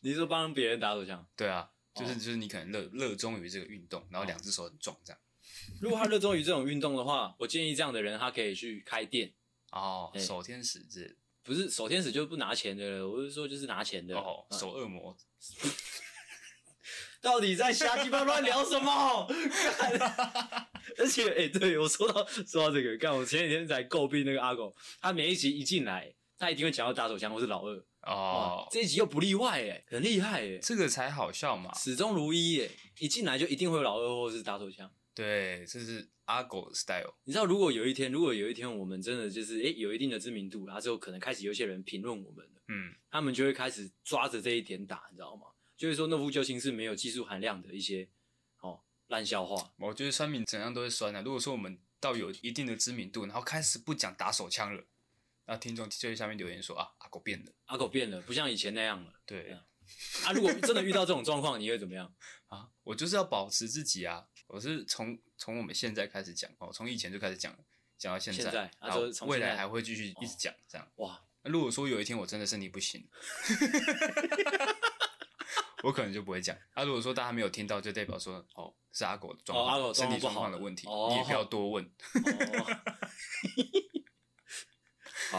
[0.00, 1.26] 你是说帮别人打手枪？
[1.37, 5.20] 对啊，就是就是你可能热热衷于这个运动，然后两只手很壮这样。
[5.80, 9.32] 如果他热衷于这种运动的话，我建议这样的人他可以去开店
[9.72, 15.16] 哦，守天使这不是守天使就不拿钱的了，我是说就是拿钱的哦，守恶魔。
[17.20, 19.26] 到底在瞎鸡巴乱聊什么？
[20.98, 27.84] 而且哎，对我说到说到这个，看我前几天才诟病那个阿狗，他每一集一进来，他一定会讲到打手枪或是老二。
[28.02, 34.90] 哦，这一集又不例外哎，很厉害哎，这个才好笑嘛，始终如一哎，一进来就一定会有老二或者是打手枪。
[35.14, 37.14] 对，这是阿狗 style。
[37.24, 45.48] 你知道，如果有一天，如果有一天我们真的就是诶有一定的知名度，然后之后可能开始有些人评论我们了，嗯，他们就会开始抓着这一点打，你知道吗？
[45.76, 48.08] 就是说，那副救星是没有技术含量的一些
[48.61, 49.72] 哦烂笑话。
[49.76, 51.22] 我觉得酸民怎样都会酸的、啊。
[51.22, 54.84] 如果说我们到有一定的知名度，然后开始不讲打手枪了，
[55.48, 59.11] 那听众就在下面留言说啊，阿狗变了，阿狗变了，不像以前那样了。
[59.24, 62.14] 对啊，如果真的遇到这种状况，你会怎么样
[62.48, 62.68] 啊？
[62.84, 64.26] 我就是要保持自己啊！
[64.46, 67.56] 我是从从我们现在开始讲哦，从以前就开始讲，
[67.96, 70.87] 讲到现在，现在然后未来还会继续一直讲、哦、这样。
[70.96, 71.18] 哇！
[71.42, 73.08] 那如果说有一天我真的身体不行。
[75.84, 76.54] 我可能就不会讲。
[76.74, 81.90] 他、啊、如果说大家没有听到，就代表说哦，是阿狗的状况，哦、阿狗身体状况的问题，哦、你也不要多问。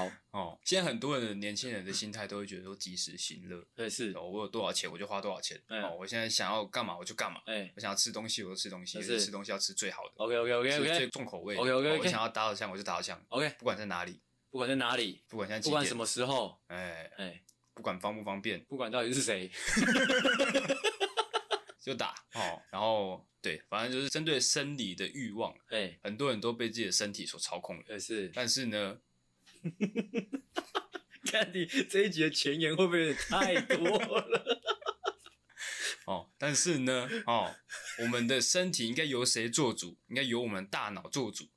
[0.05, 0.39] 哦、好。
[0.39, 9.19] 哦，现在很多人的年轻人的心态都会觉得说及时行乐，对是、哦，我有多少钱我就花多少钱，哦，我现在想要干嘛我就干嘛，哎，我想要吃东西我就吃东西，是。
[9.19, 17.41] 吃东西要吃最好的，OK OK OK OK，最重口味，OK OK OK，我想要打手枪我就打手枪，OK，不管在哪里，不管在哪里，不管现在不管什么时候，哎哎。
[17.71, 19.49] 不管方不方便，不管到底是谁
[21.81, 22.61] 就打哦。
[22.69, 27.97] 然后对，反正就是针对生理的欲望，哎，很多人都被自己的身体所操控了。
[27.97, 28.99] 是，但是呢，
[31.25, 34.61] 看你这一集的前言会不会有点太多了？
[36.05, 37.55] 哦，但是呢，哦，
[37.99, 39.97] 我们的身体应该由谁做主？
[40.07, 41.49] 应该由我们大脑做主。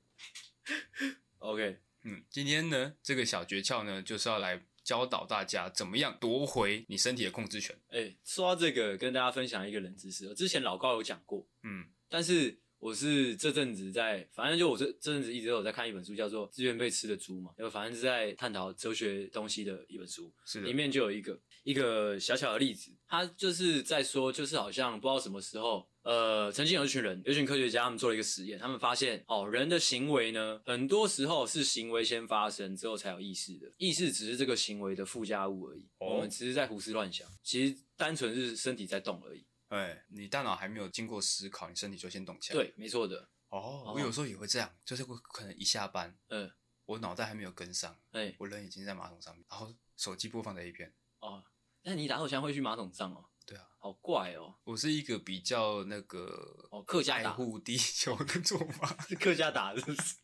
[1.39, 4.65] OK，嗯，今天呢，这个小诀窍呢，就是要来。
[4.83, 7.73] 教导大家怎么样夺回你身体的控制权。
[7.87, 10.35] 哎、欸，说到这个，跟大家分享一个冷知识。
[10.35, 20.29] 之前老高有讲过，嗯，但是我是这阵子在，反正就我这这阵子一直都有在看一本书，叫做《自愿被吃的猪》嘛，就反正是在探讨哲学东西的一本书。
[20.45, 25.87] 是的，里面就有一个一个小小的例子，他就是在说，就是好像不知道什么时候。
[26.03, 35.87] 呃，曾经有一群人，有一群科学家，他们做了一个实验，他们发现，哦，人的行为呢，很多时候是行为先发生之后才有意识的，意识只是这个行为的附加物而已。
[35.99, 39.45] 哦、我们只是在胡思乱想，其实单纯是身体在动而已。
[39.75, 42.55] 哎，你大脑还没有经过思考，你身体就先动起来。
[42.55, 43.29] 对，没错的。
[43.49, 46.51] 哦，我有时候也会这样，就是我可能一下班，嗯，
[46.85, 50.93] 我脑袋还没有跟上，哎，我人已经在马桶上面，然后手机播放在一边。
[51.21, 51.43] 哦，
[51.81, 53.25] 那你打手枪会去马桶上哦？
[53.45, 54.55] 对啊，好怪哦！
[54.63, 60.15] 我是一个比较那个哦，客家爱护地球的做法， 是客家打，是不是？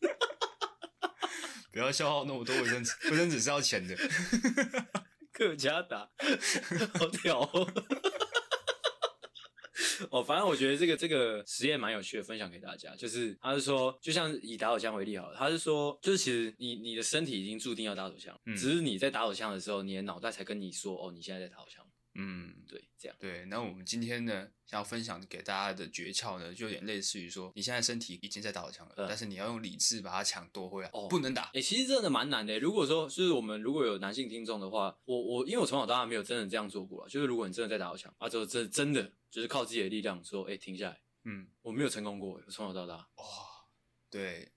[1.72, 3.96] 不要消耗那么多卫生纸，卫生纸是要钱的。
[5.32, 6.10] 客家打，
[6.98, 7.72] 好屌哦！
[10.10, 12.94] 哦，反正我觉得这个这个实验蛮有趣的，分享给大家。
[12.96, 21.84] 就是他是说，就像以打手枪为例好了，他是说，就是其实你你的身体已经注定要打手枪，嗯，只是你在打手枪的时候，你的脑袋才跟你说，哦，你现在在打手枪。
[22.22, 23.46] 嗯，对，这样对。
[23.46, 31.44] 那我们今天呢，想要分享给大家的诀窍呢，就有点类似于说，你现在身体已经在打手枪了，嗯、但是你要用理智把它抢夺回来，哦，不能打。
[31.44, 32.58] 哎、欸，其实真的蛮难的。
[32.60, 41.00] 如果说就是我们如果有男性听众的话，我我因为我从小到大没有真的这样做过，就是如果你真的在打手枪，啊，就真真的就是靠自己的力量说，哎、欸，停下来。
[41.24, 42.94] 嗯，我没有成功过，我从小到大。
[42.94, 43.68] 哇、哦，
[44.10, 44.52] 对，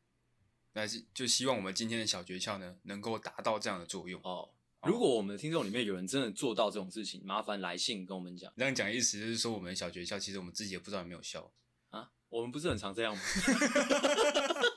[0.74, 4.50] 那是就希望我们今天的小诀窍呢，能够达到这样的作用哦。
[4.86, 8.52] 如果我们的听众里面有人真的做到这种事情，麻烦来信跟我们讲。
[8.58, 11.52] 这样讲意思就是说，我们的小诀窍其实我们自己也不知道有没有效
[11.90, 12.10] 啊？
[12.30, 13.22] 我们不是很常这样吗？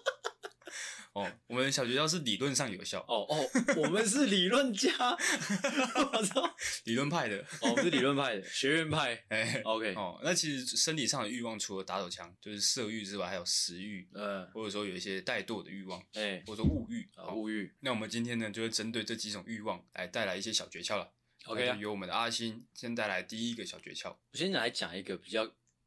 [1.17, 3.01] 哦，我们小诀窍是理论上有效。
[3.09, 4.93] 哦哦，我们是理论家，
[6.13, 7.39] 我操，理论派的。
[7.63, 9.15] 哦，我们是理论派的， 学院派。
[9.29, 9.95] 哎、欸、，OK。
[9.95, 17.73] 哦，那其实身体上的欲望，除了打手枪，就是色欲之外，还有食欲，嗯，或者说有一些怠惰的欲望，哎、欸，或者说物欲啊，物欲。
[17.81, 21.11] 那我们今天呢，就会针对这几种欲望来带来一些小诀窍了。
[21.47, 24.15] OK，由我们的阿星先带来第一个小诀窍。
[24.33, 25.47] 我先来讲一个比较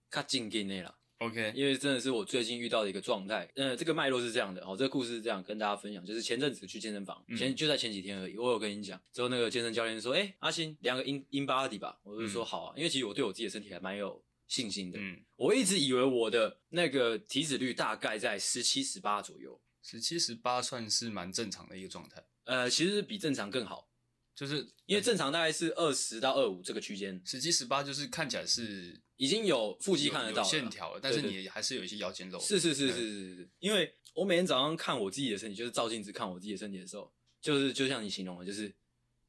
[0.10, 0.96] 较正经的啦。
[1.20, 3.50] OK，因为真的是我最近遇到的一个状态。
[3.56, 8.38] 嗯，这个脉络是这样的，哦，这个故事是这样跟大家分享，就是前阵子去健身房，前就在前几天而已。
[8.38, 14.98] 我有跟你讲，之后那个健身教练说：“哎，阿星量个 in in body 吧。”我就说：“好啊。”因为其实我对我自己的身体还蛮有信心的。
[14.98, 22.24] 嗯，我一直以为我的那个体脂率大概在十七十八左右，十七十八算是蛮正常的一个状态。
[22.46, 23.90] 呃，其实比正常更好。
[24.34, 32.40] 就是因为正常大概是二十到二五这个区间，十七十八就是看起来是已经有腹肌看得到线条了，但是你还是有一些腰间肉。
[32.40, 38.74] 是是是是是是，因为我每天早上看我自己的身体，就是照镜子看我自己的身体的时候，就是就像你形容的，就是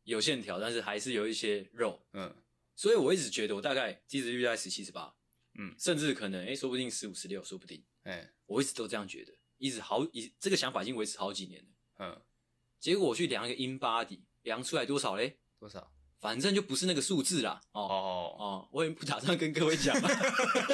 [0.04, 2.00] 有线条，但是还是有一些肉。
[2.12, 2.32] 嗯，
[2.76, 5.12] 所以我一直觉得我大概体脂率在十七十八，
[5.58, 7.84] 嗯，甚至可能哎、欸，说不定十五十六，说不定。
[8.04, 11.68] 哎、欸，我一直都这样觉得，一直好，一这个想法已经维持好几年了。
[11.98, 12.22] 嗯，
[12.78, 14.20] 结果我去量一个 InBody。
[14.44, 15.36] 量出来多少嘞？
[15.58, 15.92] 多少？
[16.20, 17.60] 反正就不是那个数字啦。
[17.72, 19.96] 哦哦哦，我也不打算跟各位讲，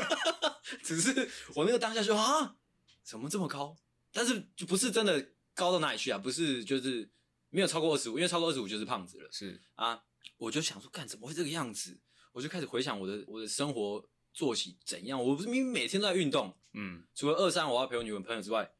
[0.82, 2.57] 只是我那个当下说啊，
[3.03, 3.76] 怎么这么高？
[4.12, 6.18] 但是就不是真的高到哪里去啊？
[6.18, 7.09] 不是，就是
[7.51, 9.28] 没有超过二十五，因为超过二十五就是胖子了。
[9.30, 10.03] 是啊，
[10.36, 11.99] 我就想说，干怎么会这个样子？
[12.32, 15.22] 我就开始回想我的我的生活作息怎样。
[15.22, 18.70] 我不是明明每天都在运动，嗯，除了二三我要陪我女朋友之外，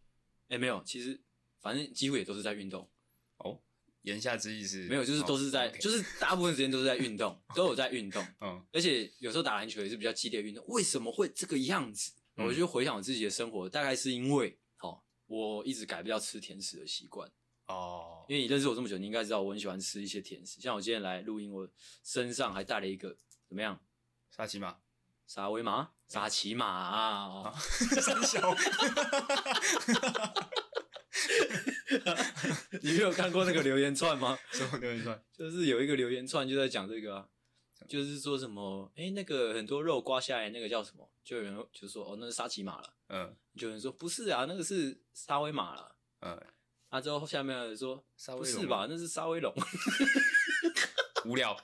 [0.49, 1.21] 哎，没有，其实
[1.61, 2.91] 反正几乎也都是在运动。
[4.07, 4.85] 哦，言下之意是？
[4.89, 8.25] 没有，就是都是在，哦 okay、就是大部分时间都是在运动， 都有在运动。
[8.41, 10.65] 嗯，而且有时候打篮球也是比较激烈运动。
[10.69, 12.13] 为什么会这个样子？
[12.37, 14.59] 我就回想我自己的生活，大概是因为。
[15.29, 17.29] 我一直改不掉吃甜食的习惯
[17.67, 20.61] 哦，因为你认识我这么久，你应该知道我很喜欢吃一些甜食。
[20.61, 21.69] 像我今天来录音，我
[22.05, 23.09] 身上还带了一个
[23.49, 23.81] 怎么样？
[24.31, 24.77] 沙琪玛？
[25.27, 25.91] 沙威玛？
[26.07, 27.53] 沙琪玛啊！
[27.59, 28.55] 三小，
[32.83, 34.39] 你没有看过那个留言串吗？
[34.51, 35.23] 什么留言串？
[35.33, 37.27] 就是有一个留言串就在讲这个啊，
[37.89, 38.91] 就是说什么？
[38.97, 41.09] 哎、欸，那个很多肉刮下来，那个叫什么？
[41.25, 42.95] 就有人就说哦，那是沙琪玛了。
[43.09, 45.97] 嗯，就有人说不是啊，那个是沙威玛了。
[46.21, 46.43] 嗯，
[46.89, 48.05] 啊之后下面有人说
[48.37, 49.55] 不是吧，那是沙威龙。
[51.25, 51.57] 无聊。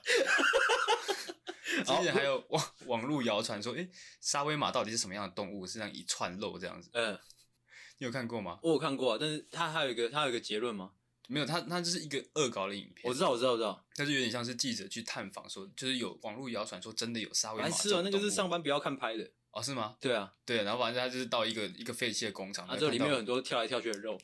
[1.85, 3.89] 之前还有网网络谣传说，哎、欸，
[4.21, 5.65] 沙威玛到底是什么样的动物？
[5.67, 6.89] 是像一串肉这样子。
[6.93, 7.17] 嗯，
[8.03, 8.59] 你有看过吗？
[8.61, 10.91] 我有看过，但是他还有一个，他有一个结论吗？
[11.29, 13.09] 没有，它它就是一个恶搞的影片。
[13.09, 13.81] 我知道，我知道，我知道。
[13.95, 17.63] 但是有点像是记者去探访，说就是有网络谣传说真的有沙威玛。
[17.63, 19.31] 还是啊，那个是上班不要看拍的。
[19.51, 19.95] 哦，是吗？
[20.01, 24.19] 对啊，对，然后反正他就是到一个一个废弃的工厂，啊，这里面有很多跳来跳去的肉。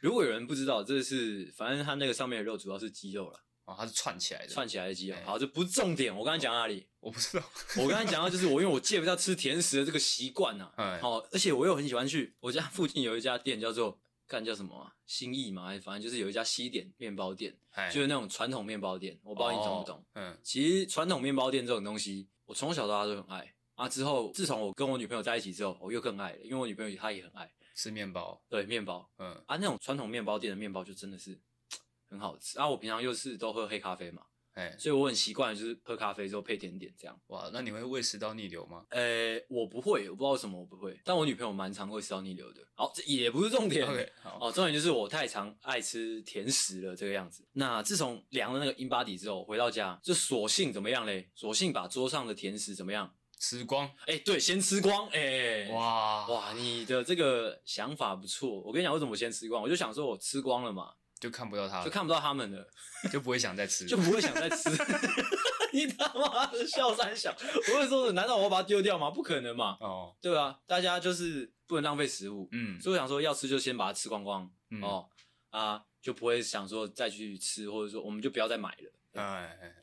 [0.00, 3.40] 如果有人不知道，这是反正他那个上面的肉主要是鸡肉了。
[3.64, 5.16] 哦，它是串起来的，串起来的鸡肉。
[5.24, 6.16] 好，这不是重点。
[6.16, 6.86] 我刚才讲到哪里？
[7.06, 7.44] 我不知道。
[7.78, 10.72] 我刚才讲到就是我因为我戒不掉吃甜食的这个习惯呐。
[10.76, 10.98] 哎。
[11.00, 13.96] 好，而且我又很喜欢去我家附近有一家店叫做
[14.26, 14.92] 干叫什么啊？
[15.06, 17.56] 新意嘛，反正就是有一家西点面包店，
[17.92, 19.16] 就是那种传统面包店。
[19.22, 20.04] 我不知道你懂不懂？
[20.14, 20.36] 嗯。
[20.42, 22.28] 其实传统面包店这种东西。
[22.46, 23.88] 我从小到大都很爱啊！
[23.88, 28.40] 之后自从我跟我女朋友在一起之后，我又更爱了，因为我女朋友她也很爱吃面包。
[28.48, 31.40] 对，面包，嗯啊，那种传统面包店的面包就真的是
[32.08, 32.68] 很好吃啊！
[32.70, 34.22] 我平常又是都喝黑咖啡嘛。
[34.56, 37.14] 哎，所以我很习惯，就是喝咖啡之后配甜点这样。
[37.26, 38.86] 哇，那你会胃食道逆流吗？
[38.88, 42.62] 呃、欸，我不会，我不知道为什么我不会，但我女朋友蛮常胃食道逆流的。
[42.74, 43.86] 好，这也不是重点。
[44.24, 47.46] 好哦，重点就是我太常爱吃甜食了，这个样子。
[47.52, 51.28] 那自从量了那个 InBody 之后，回到家就索性怎么样嘞？
[51.34, 53.14] 索性把桌上的甜食怎么样？
[53.38, 53.86] 吃光。
[54.06, 55.06] 哎、欸，对，先吃光。
[55.08, 58.62] 哎、欸，哇哇，你的这个想法不错。
[58.62, 59.62] 我跟你讲，为什么我先吃光？
[59.62, 60.94] 我就想说我吃光了嘛。
[61.18, 62.68] 就看不到他了，就看不到他们了，
[63.10, 64.70] 就不会想再吃， 就不会想再吃。
[65.72, 67.34] 你他妈的笑三小，
[67.72, 69.10] 我会说，难道我要把它丢掉吗？
[69.10, 69.76] 不可能嘛。
[69.80, 72.48] 哦，对啊，大家就是不能浪费食物。
[72.52, 74.50] 嗯，所以我想说，要吃就先把它吃光光。
[74.70, 75.08] 嗯、哦
[75.50, 78.92] 啊，就不会想说再去吃，或者说我们就不要再买了。
[79.14, 79.74] 哎哎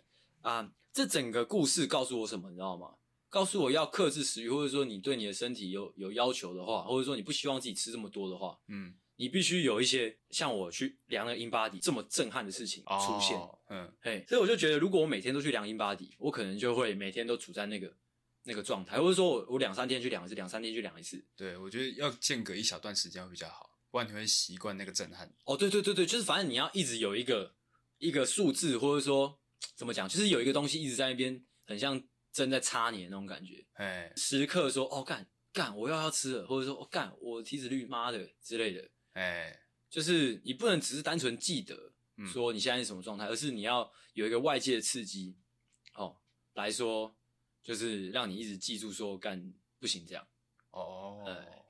[0.42, 2.50] 啊，这整个故事告诉我什么？
[2.50, 2.96] 你知道吗？
[3.30, 8.96] 告诉我要克制食欲，或者说你对你的身体有有要求的话，或者说你不希望自己吃这么多的话，嗯。
[9.24, 17.96] 你必须有一些像我去量了 InBody 这么震撼的事情出现，哦、嗯，嘿，所以我就觉得，如果我每天都去量 InBody，我可能就会每天都处在那个
[18.44, 21.24] 那个状态，或者说我我两三天去量一次，两三天去量一次。
[21.38, 25.34] 对，我觉得要间隔一小段时间会比较好，不然你会习惯那个震撼。
[25.46, 27.56] 哦，对对对对，就是反正你要一直有一个
[28.00, 29.40] 一个数字，或者说
[29.74, 32.04] 怎么讲，就是有一个东西一直在那边，很像
[32.34, 33.66] 针在插你的那种感觉。
[33.76, 38.90] 哎，时刻说哦干干，我要要吃了，或者说哦干，我体脂率妈的之类的。
[39.14, 39.60] 哎，欸、
[39.90, 41.92] 就是你不能只是单纯记得
[42.32, 45.36] 说你现在是什么状态，嗯、而是你要有一个外界的刺激，
[45.94, 46.18] 哦，
[46.54, 47.16] 来说
[47.64, 50.28] 就是让你一直记住说干不行这样。
[50.72, 51.64] 哦，哎、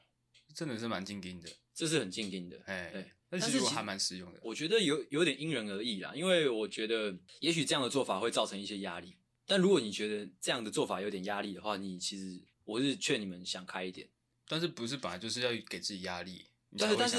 [0.54, 2.62] 真的是蛮静音的，这是很静音的。
[2.66, 4.40] 哎、欸，对，但其实我还蛮实用的。
[4.42, 9.16] 我觉得有有点因人而异啦，因为我觉得也许这样的做法会造成一些压力，
[9.46, 14.08] 但如果你觉得这样的做法有点压力的话，你其实我是劝你们想开一点。
[14.48, 16.46] 但是不是本来就是要给自己压力？
[16.78, 17.18] 但是，但是，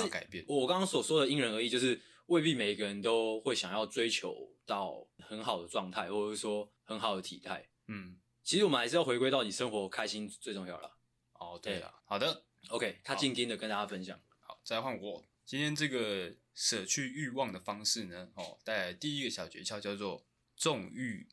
[0.49, 7.69] 我刚刚所说的因人而异，就是未必每一个人都会想要追求到很好的状态，或者说很好的体态。
[7.87, 10.97] 嗯，其实我们还是要回归到你生活开心最重要了。
[11.35, 14.19] 哦，对了，好的，OK，他静静的跟大家分享。
[14.41, 15.25] 好，再换我。
[15.45, 20.25] 今天这个舍去欲望的方式呢，哦，带来第一个小诀窍叫做
[20.57, 21.29] 纵欲，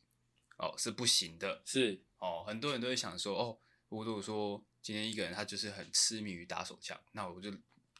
[0.58, 1.62] 哦，是不行的。
[1.64, 3.58] 是，哦，很多人都会想说，哦，
[3.88, 7.50] 如果说今天一个人他就是很痴迷于打手枪，那我就。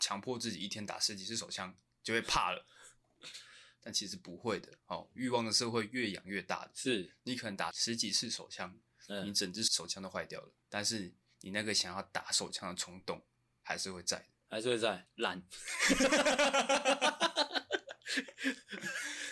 [0.03, 1.73] 强迫自己一天打十几次手枪
[2.03, 2.67] 就会怕了，
[3.81, 4.77] 但其实不会的。
[4.87, 6.73] 哦，欲望的时候会越养越大的。
[6.75, 8.77] 是，你可能打十几次手枪，
[9.07, 13.25] 嗯、你整支手枪都坏掉了，但是你那个想要打手枪的冲动
[13.63, 15.07] 还是会在，还是会在。
[15.15, 15.39] 懒，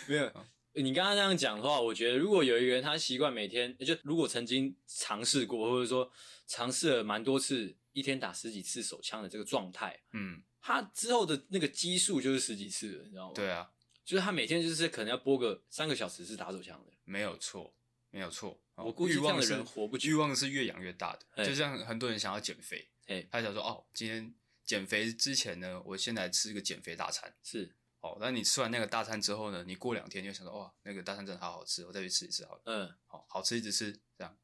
[0.07, 0.27] 没有。
[0.75, 6.13] 嗯、你刚刚这样讲的话，我觉得如果有一个人他习惯每天，就如果曾经尝试过，或者说
[6.47, 7.77] 尝试了蛮多次。
[7.93, 13.33] 一天打十几次手枪的这个状态，嗯，他之后的那个基数就是十几次了，你知道吗？
[13.35, 13.71] 对啊，
[14.05, 17.75] 就是他每天就是可能要播个三个小时是打手枪的，没有错，
[18.11, 18.61] 没有错。
[18.77, 22.89] 我估计这样的人活不久，欲望是越养越大的，就像很多人想要减肥，
[23.31, 24.35] 他想说哦，今天
[24.65, 27.75] 减肥之前呢，我先来吃个减肥大餐，是。
[28.01, 29.63] 哦，那你吃完那个大餐之后呢？
[29.67, 32.63] 你过两天就想说，哇，那个大餐真的好好吃，我再去吃一次好了。
[32.65, 34.35] 嗯，好，好吃一直吃，这样，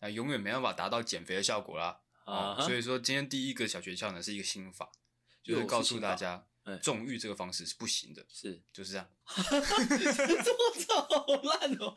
[0.00, 2.02] 那永远没办法达到减肥的效果啦。
[2.26, 4.92] 啊、哦，所以说今天第一个小诀窍呢，是一个心法，
[5.42, 6.46] 就是告诉大家，
[6.82, 9.08] 纵欲这个方式是不行的，是就是这样。
[9.26, 11.94] 这操，好烂哦！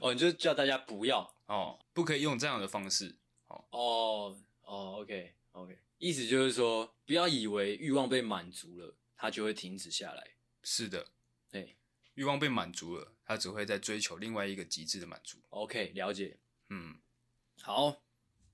[0.00, 3.16] 哦，你就叫大家不要哦，不可以用这样的方式。
[3.48, 8.94] 哦哦哦，OK OK，意思就是说，不要以为欲望被满足了。
[9.22, 10.30] 它就会停止下来。
[10.62, 11.08] 是的，
[11.50, 11.76] 对，
[12.14, 15.36] 欲望被满足了，它只会在追求另外一个极致的满足。
[15.50, 16.38] OK，了解。
[16.70, 16.98] 嗯，
[17.60, 18.00] 好，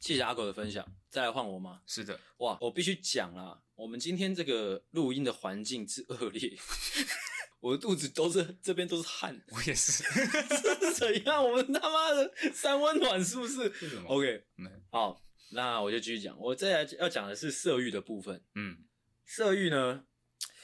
[0.00, 0.84] 谢谢阿狗的分享。
[1.08, 1.82] 再来换我吗？
[1.86, 2.18] 是的。
[2.38, 6.56] 哇，我必须讲啦，我们今天这个录音的环境之恶劣，
[7.60, 9.40] 我的肚子都是这边都是汗。
[9.50, 10.02] 我也是。
[10.48, 11.44] 这 是怎样？
[11.44, 14.44] 我们他妈的三温暖是不是，是？OK，
[14.90, 16.38] 好，那我就继续讲。
[16.40, 18.42] 我再来要讲的是色欲的部分。
[18.54, 18.78] 嗯。
[19.26, 20.04] 色欲呢，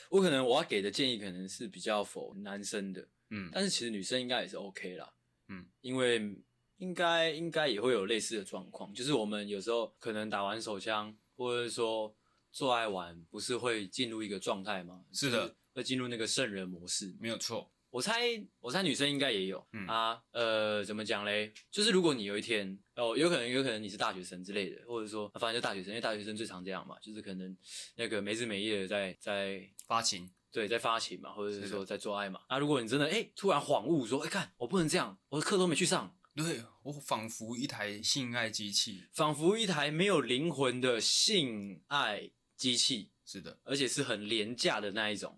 [0.09, 5.13] 我可能我要给的建议可能是比较否男生的，嗯，但是其实女生应该也是 OK 啦，
[5.49, 6.35] 嗯，因为
[6.77, 12.15] 应该应该也会有类似的状况，就是我们有时候可能打完手枪，或者说
[12.53, 15.05] 做爱完，不是会进入一个状态吗？
[15.13, 17.73] 是的，会进入那个圣人模式，没有错。
[17.91, 20.19] 我猜，我猜女生应该也有、嗯、啊。
[20.31, 21.53] 呃，怎么讲嘞？
[21.71, 27.55] 就是如果你有一天哦，有可能，有可能你是大学生之类的，或者说，反正就大学生，因为大学生最常这样嘛，就是可能
[27.97, 32.41] 那个没日没夜的在在发情，对，在发情嘛，或者是说在做爱嘛。
[32.49, 42.31] 那、啊、如果你真的哎突然恍悟说，哎看我不能这样，我的课都没去上，对我仿佛一台性爱机器，仿佛一台没有灵魂的性爱
[42.63, 45.37] 机器，是的，而且是很廉价的那一种，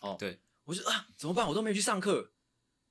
[0.00, 0.38] 哦，对。
[0.64, 1.46] 我就啊，怎么办？
[1.46, 2.32] 我都没去上课。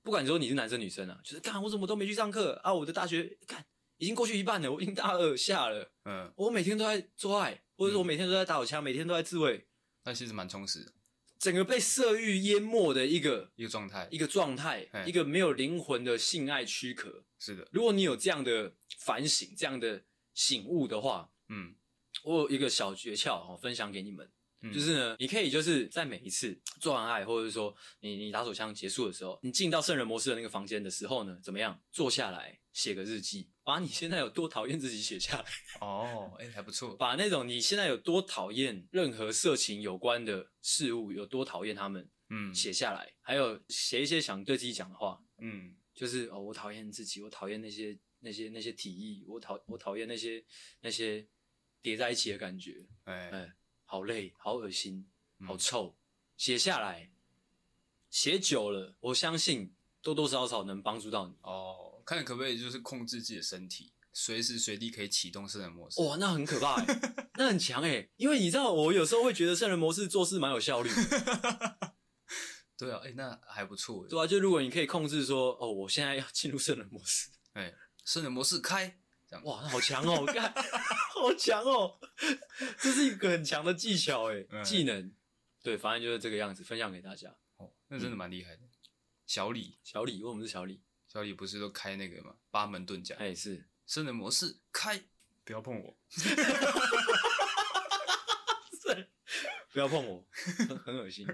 [0.03, 2.71] 不管说你是男生女生啊，就是干我怎么都没去上课啊？
[2.71, 3.65] 我的大学干
[3.97, 5.91] 已经过去一半了，我已经大二下了。
[6.05, 9.65] 嗯，我每天都在做爱，或者说我每天都在打手枪，每天都在自慰。
[10.03, 10.93] 那其实蛮充实的，
[11.39, 17.23] 整个被色欲淹没的一个一个状态，一个状态，一个没有灵魂的性爱躯壳。
[17.39, 20.03] 是的，如果你有这样的反省、这样的
[20.35, 21.73] 醒悟的话，嗯，
[22.23, 24.29] 我有一个小诀窍哦，分享给你们。
[24.73, 31.77] 就是呢，你可以就是在每一次做完爱，或者说你你打手枪结束的时候，你进到圣人模式的那个房间的时候呢，怎么样？
[31.91, 35.45] 坐下来写个日记，把你现在有多讨厌自己写下来。
[35.81, 36.95] 哦，哎、欸，还不错。
[36.95, 43.13] 把那种你现在有多讨厌任何色情有关的事物，有多讨厌他们，嗯，写下来。
[43.19, 50.41] 还有写一些想对自己讲的话，嗯，就是哦，我讨厌自己，我讨厌那些那些那些体液，我讨我讨厌那些
[50.79, 51.27] 那些
[51.83, 53.53] 叠在一起的感觉，哎
[53.83, 55.05] 好累，好恶心，
[55.45, 55.95] 好臭，
[56.37, 57.11] 写、嗯、下来，
[58.09, 62.01] 写久了，我相信多多少少能帮助到你哦。
[62.05, 66.01] 看你可不可以就是控制自己的身体，随时随地可以启动圣人模式。
[66.01, 66.85] 哇，那很可怕哎，
[67.35, 71.77] 那很强哎，因为你知道，我有时候会觉得圣人模式做事蛮有效率的。
[72.77, 74.07] 对啊，哎、欸，那还不错。
[74.07, 77.73] 对啊，就如果你可以控制说，哦，我现在要进入圣人模式，哎，
[78.05, 78.97] 圣人模式开。
[79.45, 80.23] 哇，那好强哦！
[80.27, 80.53] 看，
[81.23, 81.97] 好强哦！
[82.77, 85.15] 这是一个很强的技巧哎，技能。
[85.61, 87.33] 对，反正就是这个样子，分享给大家。
[87.55, 88.63] 哦，那真的蛮厉害的。
[89.25, 90.83] 小李，小李，为什么是小李？
[91.07, 92.35] 小李不是都开那个吗？
[92.51, 93.15] 八门遁甲。
[93.15, 93.69] 哎，是。
[93.85, 95.01] 生人模式开，
[95.45, 95.97] 不要碰我。
[96.09, 96.35] 是，
[99.71, 100.27] 不要碰我，
[100.67, 101.25] 很很恶心。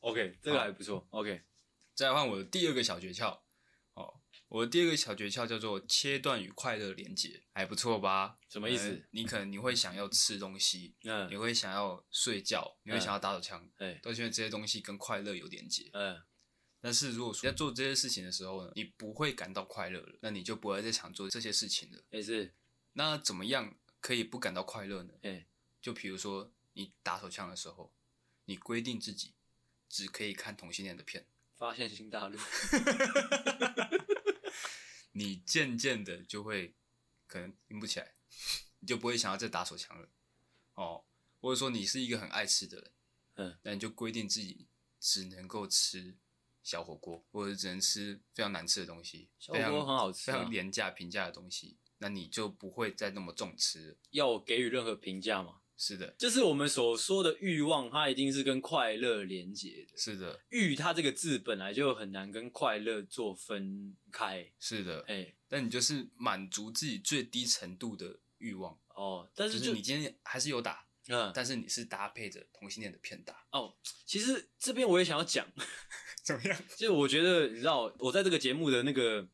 [0.00, 1.06] OK，这个还不错。
[1.10, 1.42] OK，
[1.98, 3.40] 再换我的第二个小诀窍。
[3.94, 8.38] 哦，我的第二个小诀窍叫做切断与快乐连接，还不错吧？
[8.48, 9.04] 什么意思？
[9.10, 15.90] 你可能你会想要吃东西，嗯，你会想要睡觉，你会想要打手枪，哎，都是因为这些东西跟快乐有连接。
[15.92, 16.22] 嗯，
[16.80, 22.00] 但是如果说在做这些事情的时候呢，你不会感到快乐了，那你就不会再想做这些事情了。
[22.10, 22.54] 也是。
[22.92, 25.14] 那怎么样可以不感到快乐呢？
[25.22, 25.48] 哎，
[25.82, 27.92] 就比如说你打手枪的时候，
[28.44, 29.34] 你规定自己。
[29.90, 31.26] 只可以看同性恋的片，
[31.58, 32.38] 发现新大陆，
[35.12, 36.76] 你渐渐的就会
[37.26, 38.14] 可能硬不起来，
[38.78, 40.08] 你就不会想要再打手枪了，
[40.74, 41.04] 哦，
[41.40, 42.92] 或者说你是一个很爱吃的人，
[43.34, 44.68] 嗯，那你就规定自己
[45.00, 46.16] 只能够吃
[46.62, 53.96] 小火锅，或者只能吃非常难吃的东西，小火锅很好吃，非常廉价平价的东西，那你就不会再那么重吃了。
[54.10, 55.60] 要我给予任何评价吗？
[55.80, 59.96] 是的，就是我们所说的欲望，它一定是跟快乐连结的。
[59.96, 64.50] 是的，欲它这个字本来就很难跟快乐做分开。
[64.58, 69.30] 是的，哎、欸，但你就是满足自己最低程度的欲望哦。
[69.36, 73.46] 但是就，就是你今天还是有打，嗯，但是你是搭配着同性恋的片打。
[73.52, 73.72] 哦，
[74.04, 75.46] 其实这边我也想要讲，
[76.24, 76.60] 怎么样？
[76.76, 79.28] 就是我觉得你知道，我在这个节目的那个。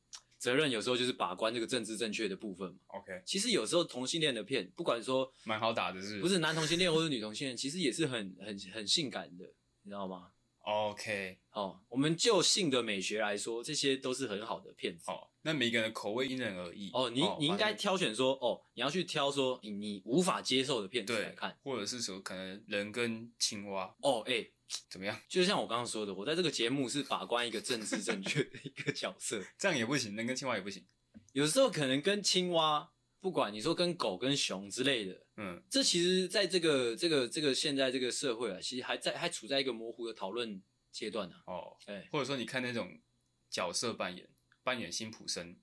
[0.45, 2.77] 责任有时候就是把关这个政治正确的部分嘛。
[2.89, 9.47] OK，其实有时候同性恋的片，不管说蛮好打的是，不是男同性恋或者女同性恋，其实也是很很很性感的，
[9.85, 15.11] 你知道吗？OK，哦，我们就性的美学来说，这些都是很好的片子。
[15.11, 16.91] 哦，那每个人的口味因人而异。
[16.93, 23.97] 哦，你你应该挑选说，哦，你要去挑说你你无法接受的片子来看，或者是说可能人跟青蛙。
[24.03, 24.51] 哦，哎、欸。
[24.89, 25.21] 怎么样？
[25.29, 30.87] 就像我刚刚说的，我在这个节目是把关一个政治正确的一个角色， 这样也不行，能跟青蛙也不行。
[31.33, 40.63] 有时候可能跟青蛙，不管你说跟狗跟熊之类的，嗯，这其实在这个这个这个现在这个社会啊，其实还在还处在一个模糊的讨论
[40.93, 41.37] 阶段呢。
[41.47, 43.01] 哦，哎、欸，或者说你看那种
[43.49, 44.29] 角色扮演，
[44.63, 45.57] 扮演辛普森，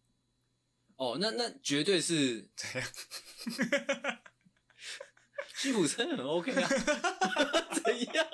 [0.95, 2.87] 哦，那那绝对是这样。
[5.61, 6.67] 辛普森很 OK 啊，
[7.71, 8.25] 怎样？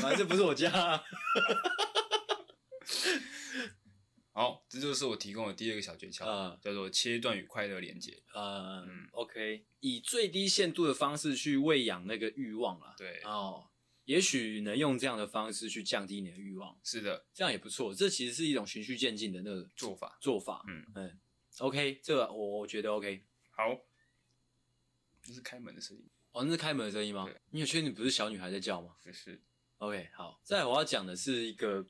[0.00, 1.02] 反正这不是我家啊。
[4.34, 8.22] 好，这就是我提供的第二个小诀窍，嗯，叫做切断与快乐连接。
[8.32, 12.94] 呃，嗯，OK，以最低限度的方式去喂养那个欲望啦。
[12.96, 13.68] 对，哦，
[14.06, 16.74] 也许能用这样的方式去降低你的欲望。
[16.82, 17.94] 是的，这样也不错。
[17.94, 20.16] 这其实是一种循序渐进的那个做法。
[20.18, 21.20] 做法，嗯嗯
[21.58, 23.22] ，OK，这个我我觉得 OK。
[23.50, 23.78] 好，
[25.22, 26.08] 这是开门的声音。
[26.30, 27.28] 哦，那是开门的声音吗？
[27.50, 28.96] 你有确定不是小女孩在叫吗？
[29.04, 29.38] 不是。
[29.76, 30.40] OK，好。
[30.42, 31.86] 再来我要讲的是一个。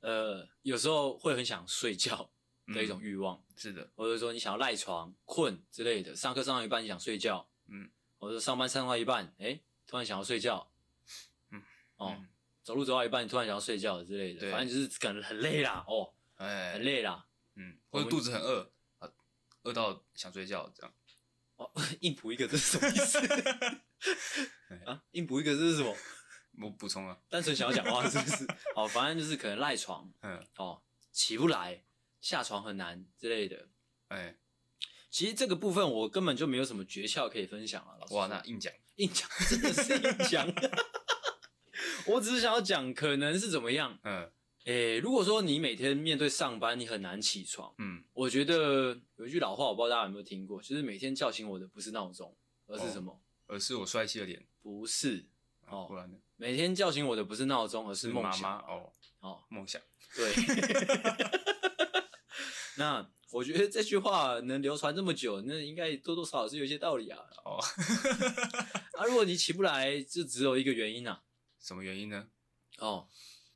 [0.00, 2.30] 呃，有时候会很想睡觉
[2.66, 6.14] 的一种欲望，嗯，是的，或者说你想要赖床、困之类的。
[6.14, 10.70] 上课上到一半你想睡觉，嗯，或者上班上到一半，哎、欸，突然想要睡觉，
[11.50, 11.62] 嗯，
[11.96, 12.28] 哦，嗯、
[12.62, 17.26] 走路走到一半你突然想要睡觉之类的，反正就是可能很累啦，哦，哎，很累啦，
[17.56, 19.10] 嗯，或者肚子很饿，啊，
[19.62, 20.94] 饿到想睡觉这样。
[21.56, 21.70] 哦，
[22.00, 23.18] 硬补一个这是什么意思？
[24.86, 25.94] 啊，硬补一个这是什么？
[26.62, 28.46] 我补充啊，单纯想要讲话是不是？
[28.76, 30.82] 哦，反正就是可能赖床，嗯，哦，
[31.12, 31.82] 起不来，
[32.20, 33.68] 下床很难之类的。
[34.08, 34.38] 哎、欸，
[35.10, 38.14] 其实这个部分我根本就没有什么诀窍可以分享啊，老师。
[38.14, 40.46] 哇，那硬讲， 硬讲，真的是硬讲。
[42.06, 43.98] 我只是想要讲，可能是怎么样？
[44.04, 44.22] 嗯，
[44.64, 52.36] 哎、欸，如果说你每天面对上班，你很难起床，嗯，我觉得有一句老话，我不知道大家有没有听过，就是每天叫醒我的不是闹钟，
[52.66, 53.12] 而是什么？
[53.12, 54.44] 哦、而是我帅气的脸？
[54.60, 55.26] 不是。
[55.66, 56.18] 哦，不然呢？
[56.40, 58.58] 每天叫醒我的不是闹钟，而是梦想。
[58.60, 59.78] 哦哦，梦想。
[60.16, 60.32] 对。
[62.78, 67.18] 那我觉得这句话能流传这么久，那应该多多少少是有些道理啊。
[67.44, 67.60] 哦。
[68.96, 71.22] 啊，如果你起不来，就只有一个原因啊。
[71.60, 72.26] 什么原因呢？
[72.78, 73.06] 哦，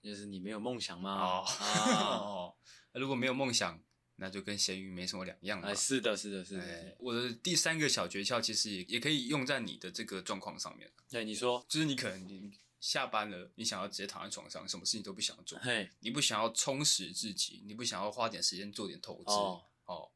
[0.03, 1.15] 就是你没有梦想吗？
[1.15, 1.45] 哦。
[2.93, 3.01] 哦。
[3.01, 3.83] 如果没有梦想，
[4.17, 5.69] 那就跟咸鱼没什么两样了。
[5.69, 6.63] 哎，是的，是的，是的。
[6.63, 10.93] 哎，我的第三个小诀窍，其实也也可以用在你的这个状况上面。
[11.09, 12.53] 对，你说，就是你可能你
[12.85, 15.59] 下班了，你想要直接躺在床上，什么事情都不想做。
[15.61, 19.31] 嘿，你不想要充实自己，你不想要花点时间做点投资。
[19.31, 20.11] 哦，哦，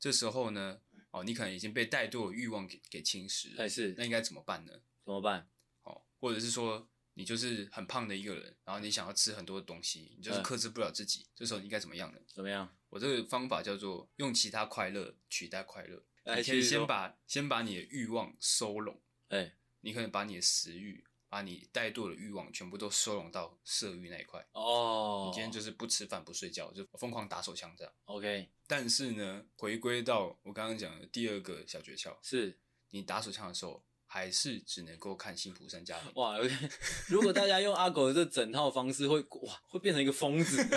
[0.00, 0.80] 这时候呢，
[1.12, 3.58] 哦，你可能已经被太多的欲望给给侵蚀了。
[3.58, 4.72] 还是，那应该怎么办呢？
[5.04, 5.48] 怎么办？
[5.84, 6.88] 哦，或者是说。
[7.14, 11.22] 你就是很胖的一个人，然后你想要吃很多的东西，你就是克制不了自己。
[11.22, 12.20] 嗯、这时候你应该怎么样呢？
[12.32, 12.72] 怎么样？
[12.90, 16.00] 我这个方法叫做用其他快乐取代快乐。
[16.36, 19.02] 你可以先把先把你的欲望收拢。
[19.30, 24.44] 哎、欸，你可能把你的食欲、把你怠惰的欲望全部都收拢到色欲那一块。
[24.52, 25.26] 哦。
[25.26, 27.92] 你今天就是不吃饭不睡觉，就疯狂打手枪这样。
[28.04, 28.50] OK。
[28.66, 32.58] 但是呢，回归到我刚刚讲的第二个小诀窍，是
[32.90, 33.84] 你打手枪的时候。
[34.10, 36.72] 还是只能够看辛普森家庭哇！Okay,
[37.08, 40.64] 如果大家用阿狗的这整套方式会，会哇，会变成一个疯子。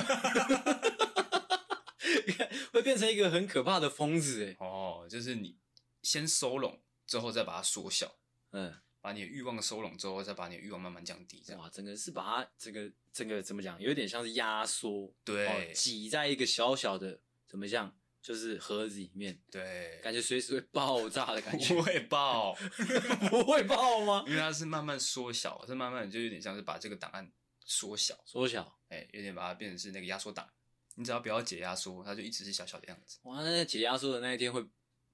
[2.74, 4.58] 会变成一个很可怕的疯子哎。
[4.60, 5.58] 哦，就是你
[6.04, 8.14] 先收拢，之后再把它缩小，
[8.52, 11.62] 嗯，把你的欲望收拢之后，再把你的欲望慢慢降低，这样。
[11.62, 21.74] 哇，整个是把它这个这个怎么讲，有点像是压缩，对，挤在一个小小的怎么讲，就是盒子里面，对，感觉随时会爆炸的感觉。
[21.74, 22.54] 不会爆，
[23.30, 24.24] 不会爆吗？
[24.28, 27.32] 因为它是慢慢缩小，是慢慢就有点像是把这个档案
[27.66, 30.48] 缩小，缩小，哎、欸，有点把它变成是那个压缩档。
[30.96, 33.18] 你只要不要解压缩，它就一直是小小的样子。
[33.24, 34.64] 哇，那解压缩的那一天会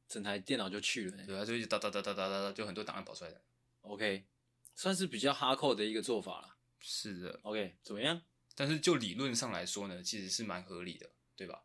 [0.08, 3.42] 整台电脑就去了、欸，对，它就一直哒哒哒哒哒哒，就很多档案跑出来的。
[3.88, 4.26] OK，
[4.76, 6.56] 算是比较 hardcore 的一个做法了。
[6.80, 8.22] 是的，OK，怎么样？
[8.56, 11.64] 但是就理论上来说呢，其实是蛮合理的，对吧？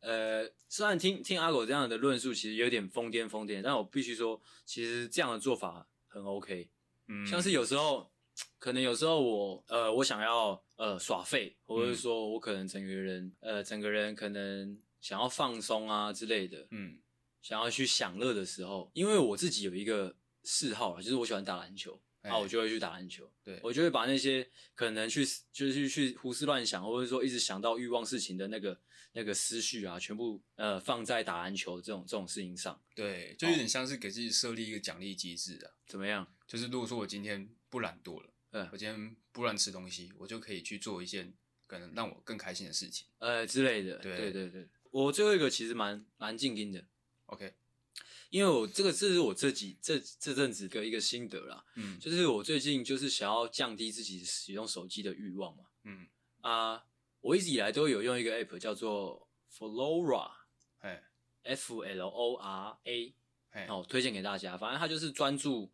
[0.00, 6.70] 呃，虽然听听阿狗这样的论述，其实有点疯癫疯癫，但我必须说，其实这样的做法很 OK。
[7.08, 8.10] 嗯，像是有时候，
[8.58, 16.98] 可能有时候我呃，我想要呃耍废，或者是说我可能整个人呃，整个人可能想要放松啊之类的，嗯，
[17.40, 20.14] 想要去享乐的时候，因为我自己有一个
[20.46, 22.00] 嗜好，就是我喜欢打篮球。
[22.22, 23.30] 啊，我就会去打篮球。
[23.44, 28.80] 对，我就会把那些可能去就是去胡思乱想，或者说一直想到欲望事情的那个
[29.12, 32.82] 那个思绪啊，全部呃放在打篮球这种这种事情上。
[32.96, 35.70] 对，就有点像是给自己设立一个奖励机制啊。
[35.86, 36.26] 怎么样？
[36.48, 41.32] 就是如果说我今天不懒惰了，嗯，我今天不乱吃东西，我就可以去做一件
[41.68, 43.98] 可能让我更开心的事情，呃之类的。
[43.98, 46.84] 对对对对，我最后一个其实蛮蛮静音的。
[47.26, 47.54] OK。
[48.36, 56.06] 因为我这个这是我自己这这阵子的一个心得啦，嗯，就是我最近就是想要降低自己使用手机的欲望嘛，嗯。
[56.42, 56.84] 啊，
[57.22, 60.30] 我一直以来都有用一个 app 叫做 Flora，
[60.80, 61.02] 哎
[61.44, 63.14] ，F L O R A，
[63.52, 65.72] 哎，哦，推荐给大家，反正它就是专注，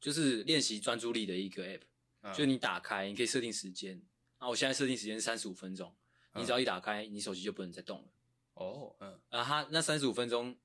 [0.00, 1.82] 就是练习专注力的一个 app，
[2.22, 4.00] 嗯，就你打开，你可以设定时间，
[4.38, 5.94] 啊，我现在设定时间是三十五分钟，
[6.36, 8.08] 你只要一打开，你手机就不能再动了，
[8.54, 10.56] 哦，嗯，啊，它那三十五分钟。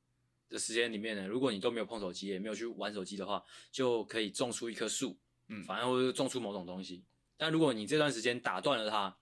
[0.50, 5.18] 的时间里面呢，如果你都没有碰手机，也没有去玩手机的话，就可以种出一棵树，
[5.48, 7.04] 嗯，反正或者种出某种东西。
[7.38, 9.18] 但如果你这段时间打断了它，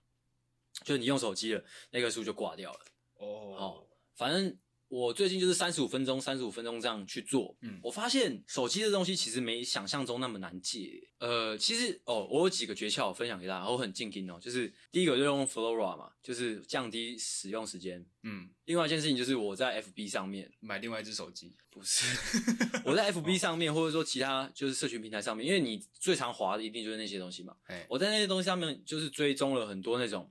[0.84, 2.80] 就你用手机了，那棵树就挂掉了。
[3.14, 4.58] 哦，哦，反正。
[4.92, 7.56] 我最近就是三十五分钟，三十五分钟这样去做。
[7.62, 11.02] 嗯，我发现手机的东西其实没想象中那么难戒。
[11.18, 14.38] 呃，其实哦，我有几个诀窍分享给大家，我很静音哦。
[14.38, 18.04] 就是第一个就用 Flora 嘛，就是降低使用时间。
[18.22, 22.04] 嗯，另外一件事情就是我在 FB 上面买另外一只手机，不是
[22.84, 27.56] 我在 FB 上面，或者说其他就是社群平台上面，因为你最常滑的一定就是那些东西嘛。
[27.64, 30.30] 哎，我在那些东西上面就是追踪了很多那种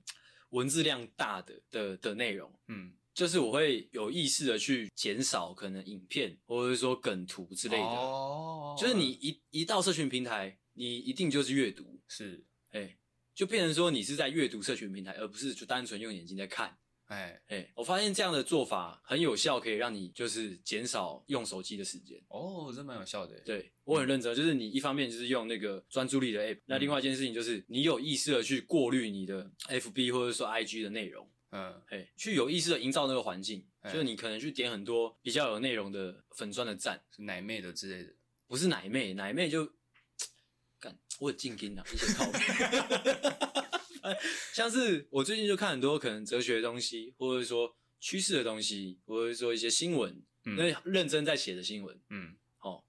[0.50, 2.48] 文字量大的的的内容。
[2.68, 2.92] 嗯。
[3.14, 7.82] 就是我会有意识的去减少可能影片或者是说梗图之类的。
[7.84, 12.96] 哦，就是你一一到社群平台，你一定就是阅读，是，哎，
[13.34, 16.78] 就变成说你是在阅读社群平台，而不是就单纯用眼睛在看。
[17.08, 22.18] 哎哎，我发现这样的做法很有效，可以让你就是减少用手机的时间。
[22.28, 23.38] 哦，这蛮有效的。
[23.40, 31.28] 对，我很认真，就是你一方面就是用那个专注力的 app，那另外一件事情就是你有意识的去过滤你的 FB 或者说 IG 的内容。
[31.52, 38.14] 嗯，嘿，去有意识的营造那个环境，就是你可能去点很多比较有内容的粉钻的赞，是奶妹的之类的，
[38.46, 39.70] 不是奶妹，奶妹就
[40.80, 42.32] 干，我有静音啊，一些靠
[44.54, 52.82] 像是我最近就看很多可能哲学的东西，或者说趋势的东西，或者说一些新闻，嗯，那认真在写的新闻，嗯，哦，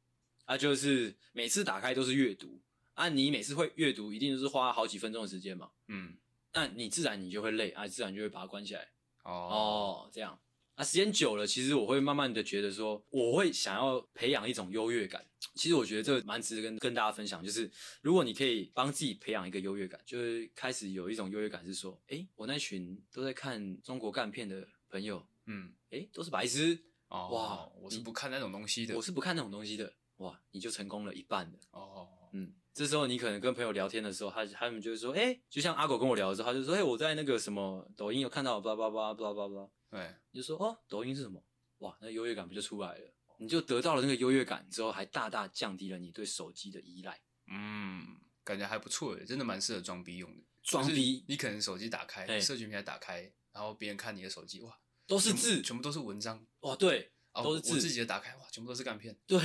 [0.46, 2.62] 啊，就是每次打开都是阅读，
[2.94, 6.16] 啊，你每次会阅读，一定都是花好几分钟的时间嘛，嗯。
[6.54, 8.88] 那你自然你就会累啊，自然就会把它关起来。
[9.24, 10.40] 哦哦，这样
[10.76, 15.26] 啊，时间久了，其实我会慢慢的觉得说，我会想要培养一种优越感。
[15.56, 17.70] 其实我觉得这蛮值得跟跟大家分享，就是
[18.02, 26.78] 如果你可以帮自己培养一个优越感，就是开始有一种优越感，是说，诶，我那群都在看中国干片的朋友，嗯，诶，都是白痴。
[27.10, 29.94] 哦，哇，我是不看那种东西的，我是不看那种东西的。
[30.18, 31.60] 哇，你就成功了一半了。
[31.72, 32.54] 哦，嗯。
[32.74, 41.44] 这时候你可能跟朋友聊天的时候，他他们就会说，哎、欸，就像阿狗跟我聊的时候，他就说，哎、欸，我在那个什么抖音有看到，巴拉巴拉巴拉巴拉，对，你就说，哦，抖音是什么？
[41.80, 43.14] 哇，那优越感不就出来了？
[43.38, 47.22] 你就得到了那个优越感之后，还大大降低了你对手机的依赖。
[47.48, 50.44] 嗯，感觉还不错诶，真的蛮适合装逼用的。
[50.64, 51.26] 装逼？
[51.28, 56.44] 你可能手机打开，欸、社群平台打开，然后别人看你的手机，哇，都是字，全部都是文章。
[56.62, 57.12] 哇，对。
[57.42, 59.16] 都是我自己的打开哇，全部都是干片。
[59.26, 59.40] 对，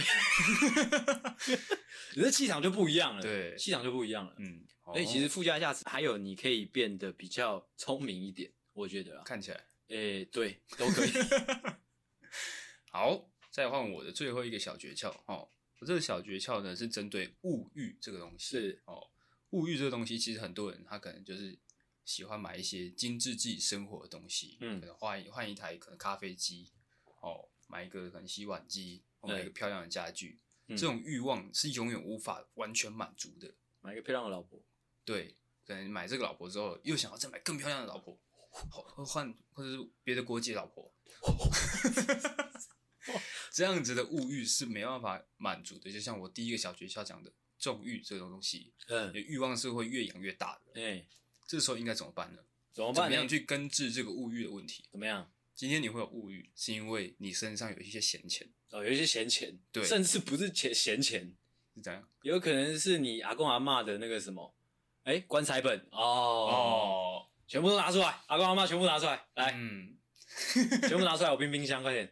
[2.15, 3.23] 你的气场就不一样了。
[3.23, 4.35] 对，气场就不一样了。
[4.39, 9.23] 嗯，所以其实附加价值还有，你可以变得比较聪明一点，我觉得啊。
[9.25, 11.11] 看起来，诶、欸，对，都可以。
[12.91, 15.49] 好，再换我的最后一个小诀窍哦。
[15.81, 18.59] 我这个小诀窍呢是针对物欲这个东西。
[18.59, 19.11] 是哦，
[19.51, 21.57] 物欲这个东西其实很多人他可能就是
[22.05, 26.73] 喜欢买一些精致自己生活的东西，嗯，可能换换一台可能咖啡机，
[27.21, 33.55] 哦，买一个可能洗碗机，买一个漂亮的家具，嗯、这种欲望是永远无法完全满足的。
[33.81, 34.61] 买一个漂亮的老婆，
[35.05, 38.19] 对，可能买这个老婆之后，又想要再买更漂亮的老婆，
[39.07, 40.93] 换或者是别的国籍老婆，
[43.53, 45.93] 这样子的物欲是没办法满足的。
[45.93, 50.81] 就像我第一个小诀窍讲的，纵欲这种东西，嗯，欲望是会越养越大的。
[50.81, 51.07] 哎，
[51.47, 52.43] 这时候应该怎么办呢？
[52.73, 53.05] 怎么办？
[53.05, 54.89] 怎么样去根治这个物欲的问题？
[54.91, 55.33] 怎么样？
[55.59, 61.35] 今天你会有物欲，是因为你身上有一些闲钱哦，有一些闲钱，对，甚至不是钱闲钱。
[61.75, 64.55] 是怎样，有可能是你阿公阿嬷的那个什么，
[65.03, 69.97] 哎、欸，棺材本哦，哦，全部都拿出来，阿公阿嬷全部拿出来，来，嗯，
[70.83, 72.09] 全部拿出来，我冰冰箱，快点。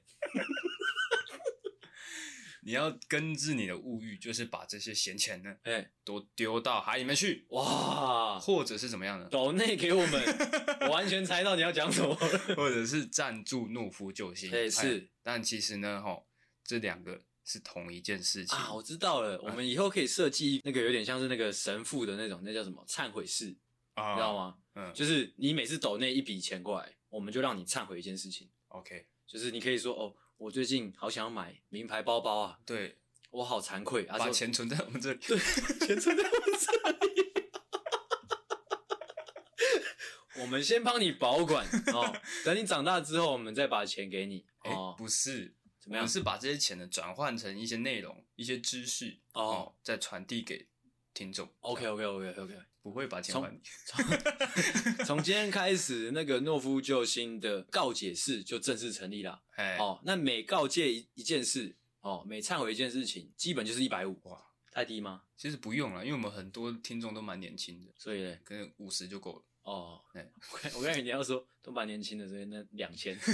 [2.66, 9.28] 你要根治你的物欲，就是把这些闲钱呢，哎、欸，都丢到海里面去，哇，或者是怎么样呢？
[9.30, 10.22] 抖内给我们，
[10.82, 12.12] 我完全猜到你要讲什么，
[12.56, 16.26] 或者是赞助懦夫救星，对，是，但其实呢，吼，
[16.64, 17.22] 这两个。
[17.48, 18.74] 是同一件事情啊！
[18.74, 23.56] 我知道了，我们以后可以设计那个有点像是那个神父的那种，那叫什么忏悔室，
[23.94, 24.56] 啊、你知道吗？
[24.74, 28.50] 嗯，就是你每次抖那一笔钱过来，我们就让你忏悔一件事情。
[28.66, 32.98] OK，就是你可以说哦，我最近好想要买名牌包包啊，对，
[33.30, 36.72] 我好惭愧，把钱存在我们这里，对，钱存在我们这
[37.06, 37.22] 里，
[40.42, 42.14] 我们先帮你保管哦，
[42.44, 44.44] 等你长大之后，我们再把钱给你。
[44.64, 45.54] 哦，欸、不是。
[45.86, 50.66] 我们是把这些钱呢转换成一些内容、一些知识哦，哦，再传递给
[51.14, 51.48] 听众。
[51.60, 53.60] OK OK OK OK，不会把钱还你。
[55.04, 59.42] 从今天开始，那个懦夫救星的告解室就正式成立了。
[59.56, 64.16] 哎，哦，那每告诫一一件事，哦，每忏悔一件事情，基本就是一百五。
[64.22, 65.24] 哇，太低吗？
[65.36, 69.42] 其实不用了，因为我们很多听众都蛮年轻的，所以呢，可能五十就够了。
[69.62, 70.30] 哦，哎，
[70.76, 73.18] 我刚才你要说都蛮年轻的，所以那两千。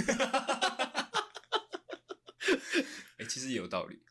[3.17, 4.01] 哎、欸，其实也有道理。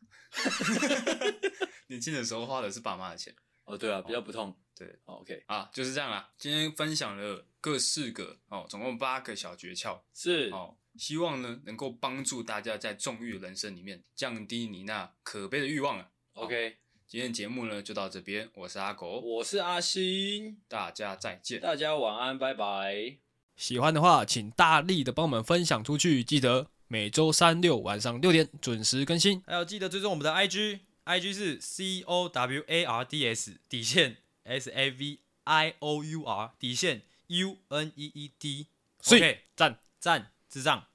[1.88, 3.34] 年轻的时候花的是爸妈的钱。
[3.72, 4.54] 哦，对啊，比较不痛。
[4.74, 6.28] 对、哦、，OK 啊，就是这样啦。
[6.36, 9.98] 今天分享了各四个哦，总共八个小诀窍。
[10.12, 16.08] 是哦，希望呢能够帮助大家在纵欲人生里面降低你那可悲的欲望啊。
[16.34, 18.50] OK，今天节目呢就到这边。
[18.54, 23.16] 我是阿狗，我是阿星，大家再见，大家晚安，拜拜。
[23.56, 26.68] 喜欢的话，请大力的帮我们分享出去，记得。
[26.88, 30.30] 每周三六晚上六点准时更新，还有记得追踪我们的
[31.05, 36.05] IG，IG 是 C O W A R D S 底线 S A V I O
[36.05, 40.86] U R 底线 U N E E D，OK，赞赞智障。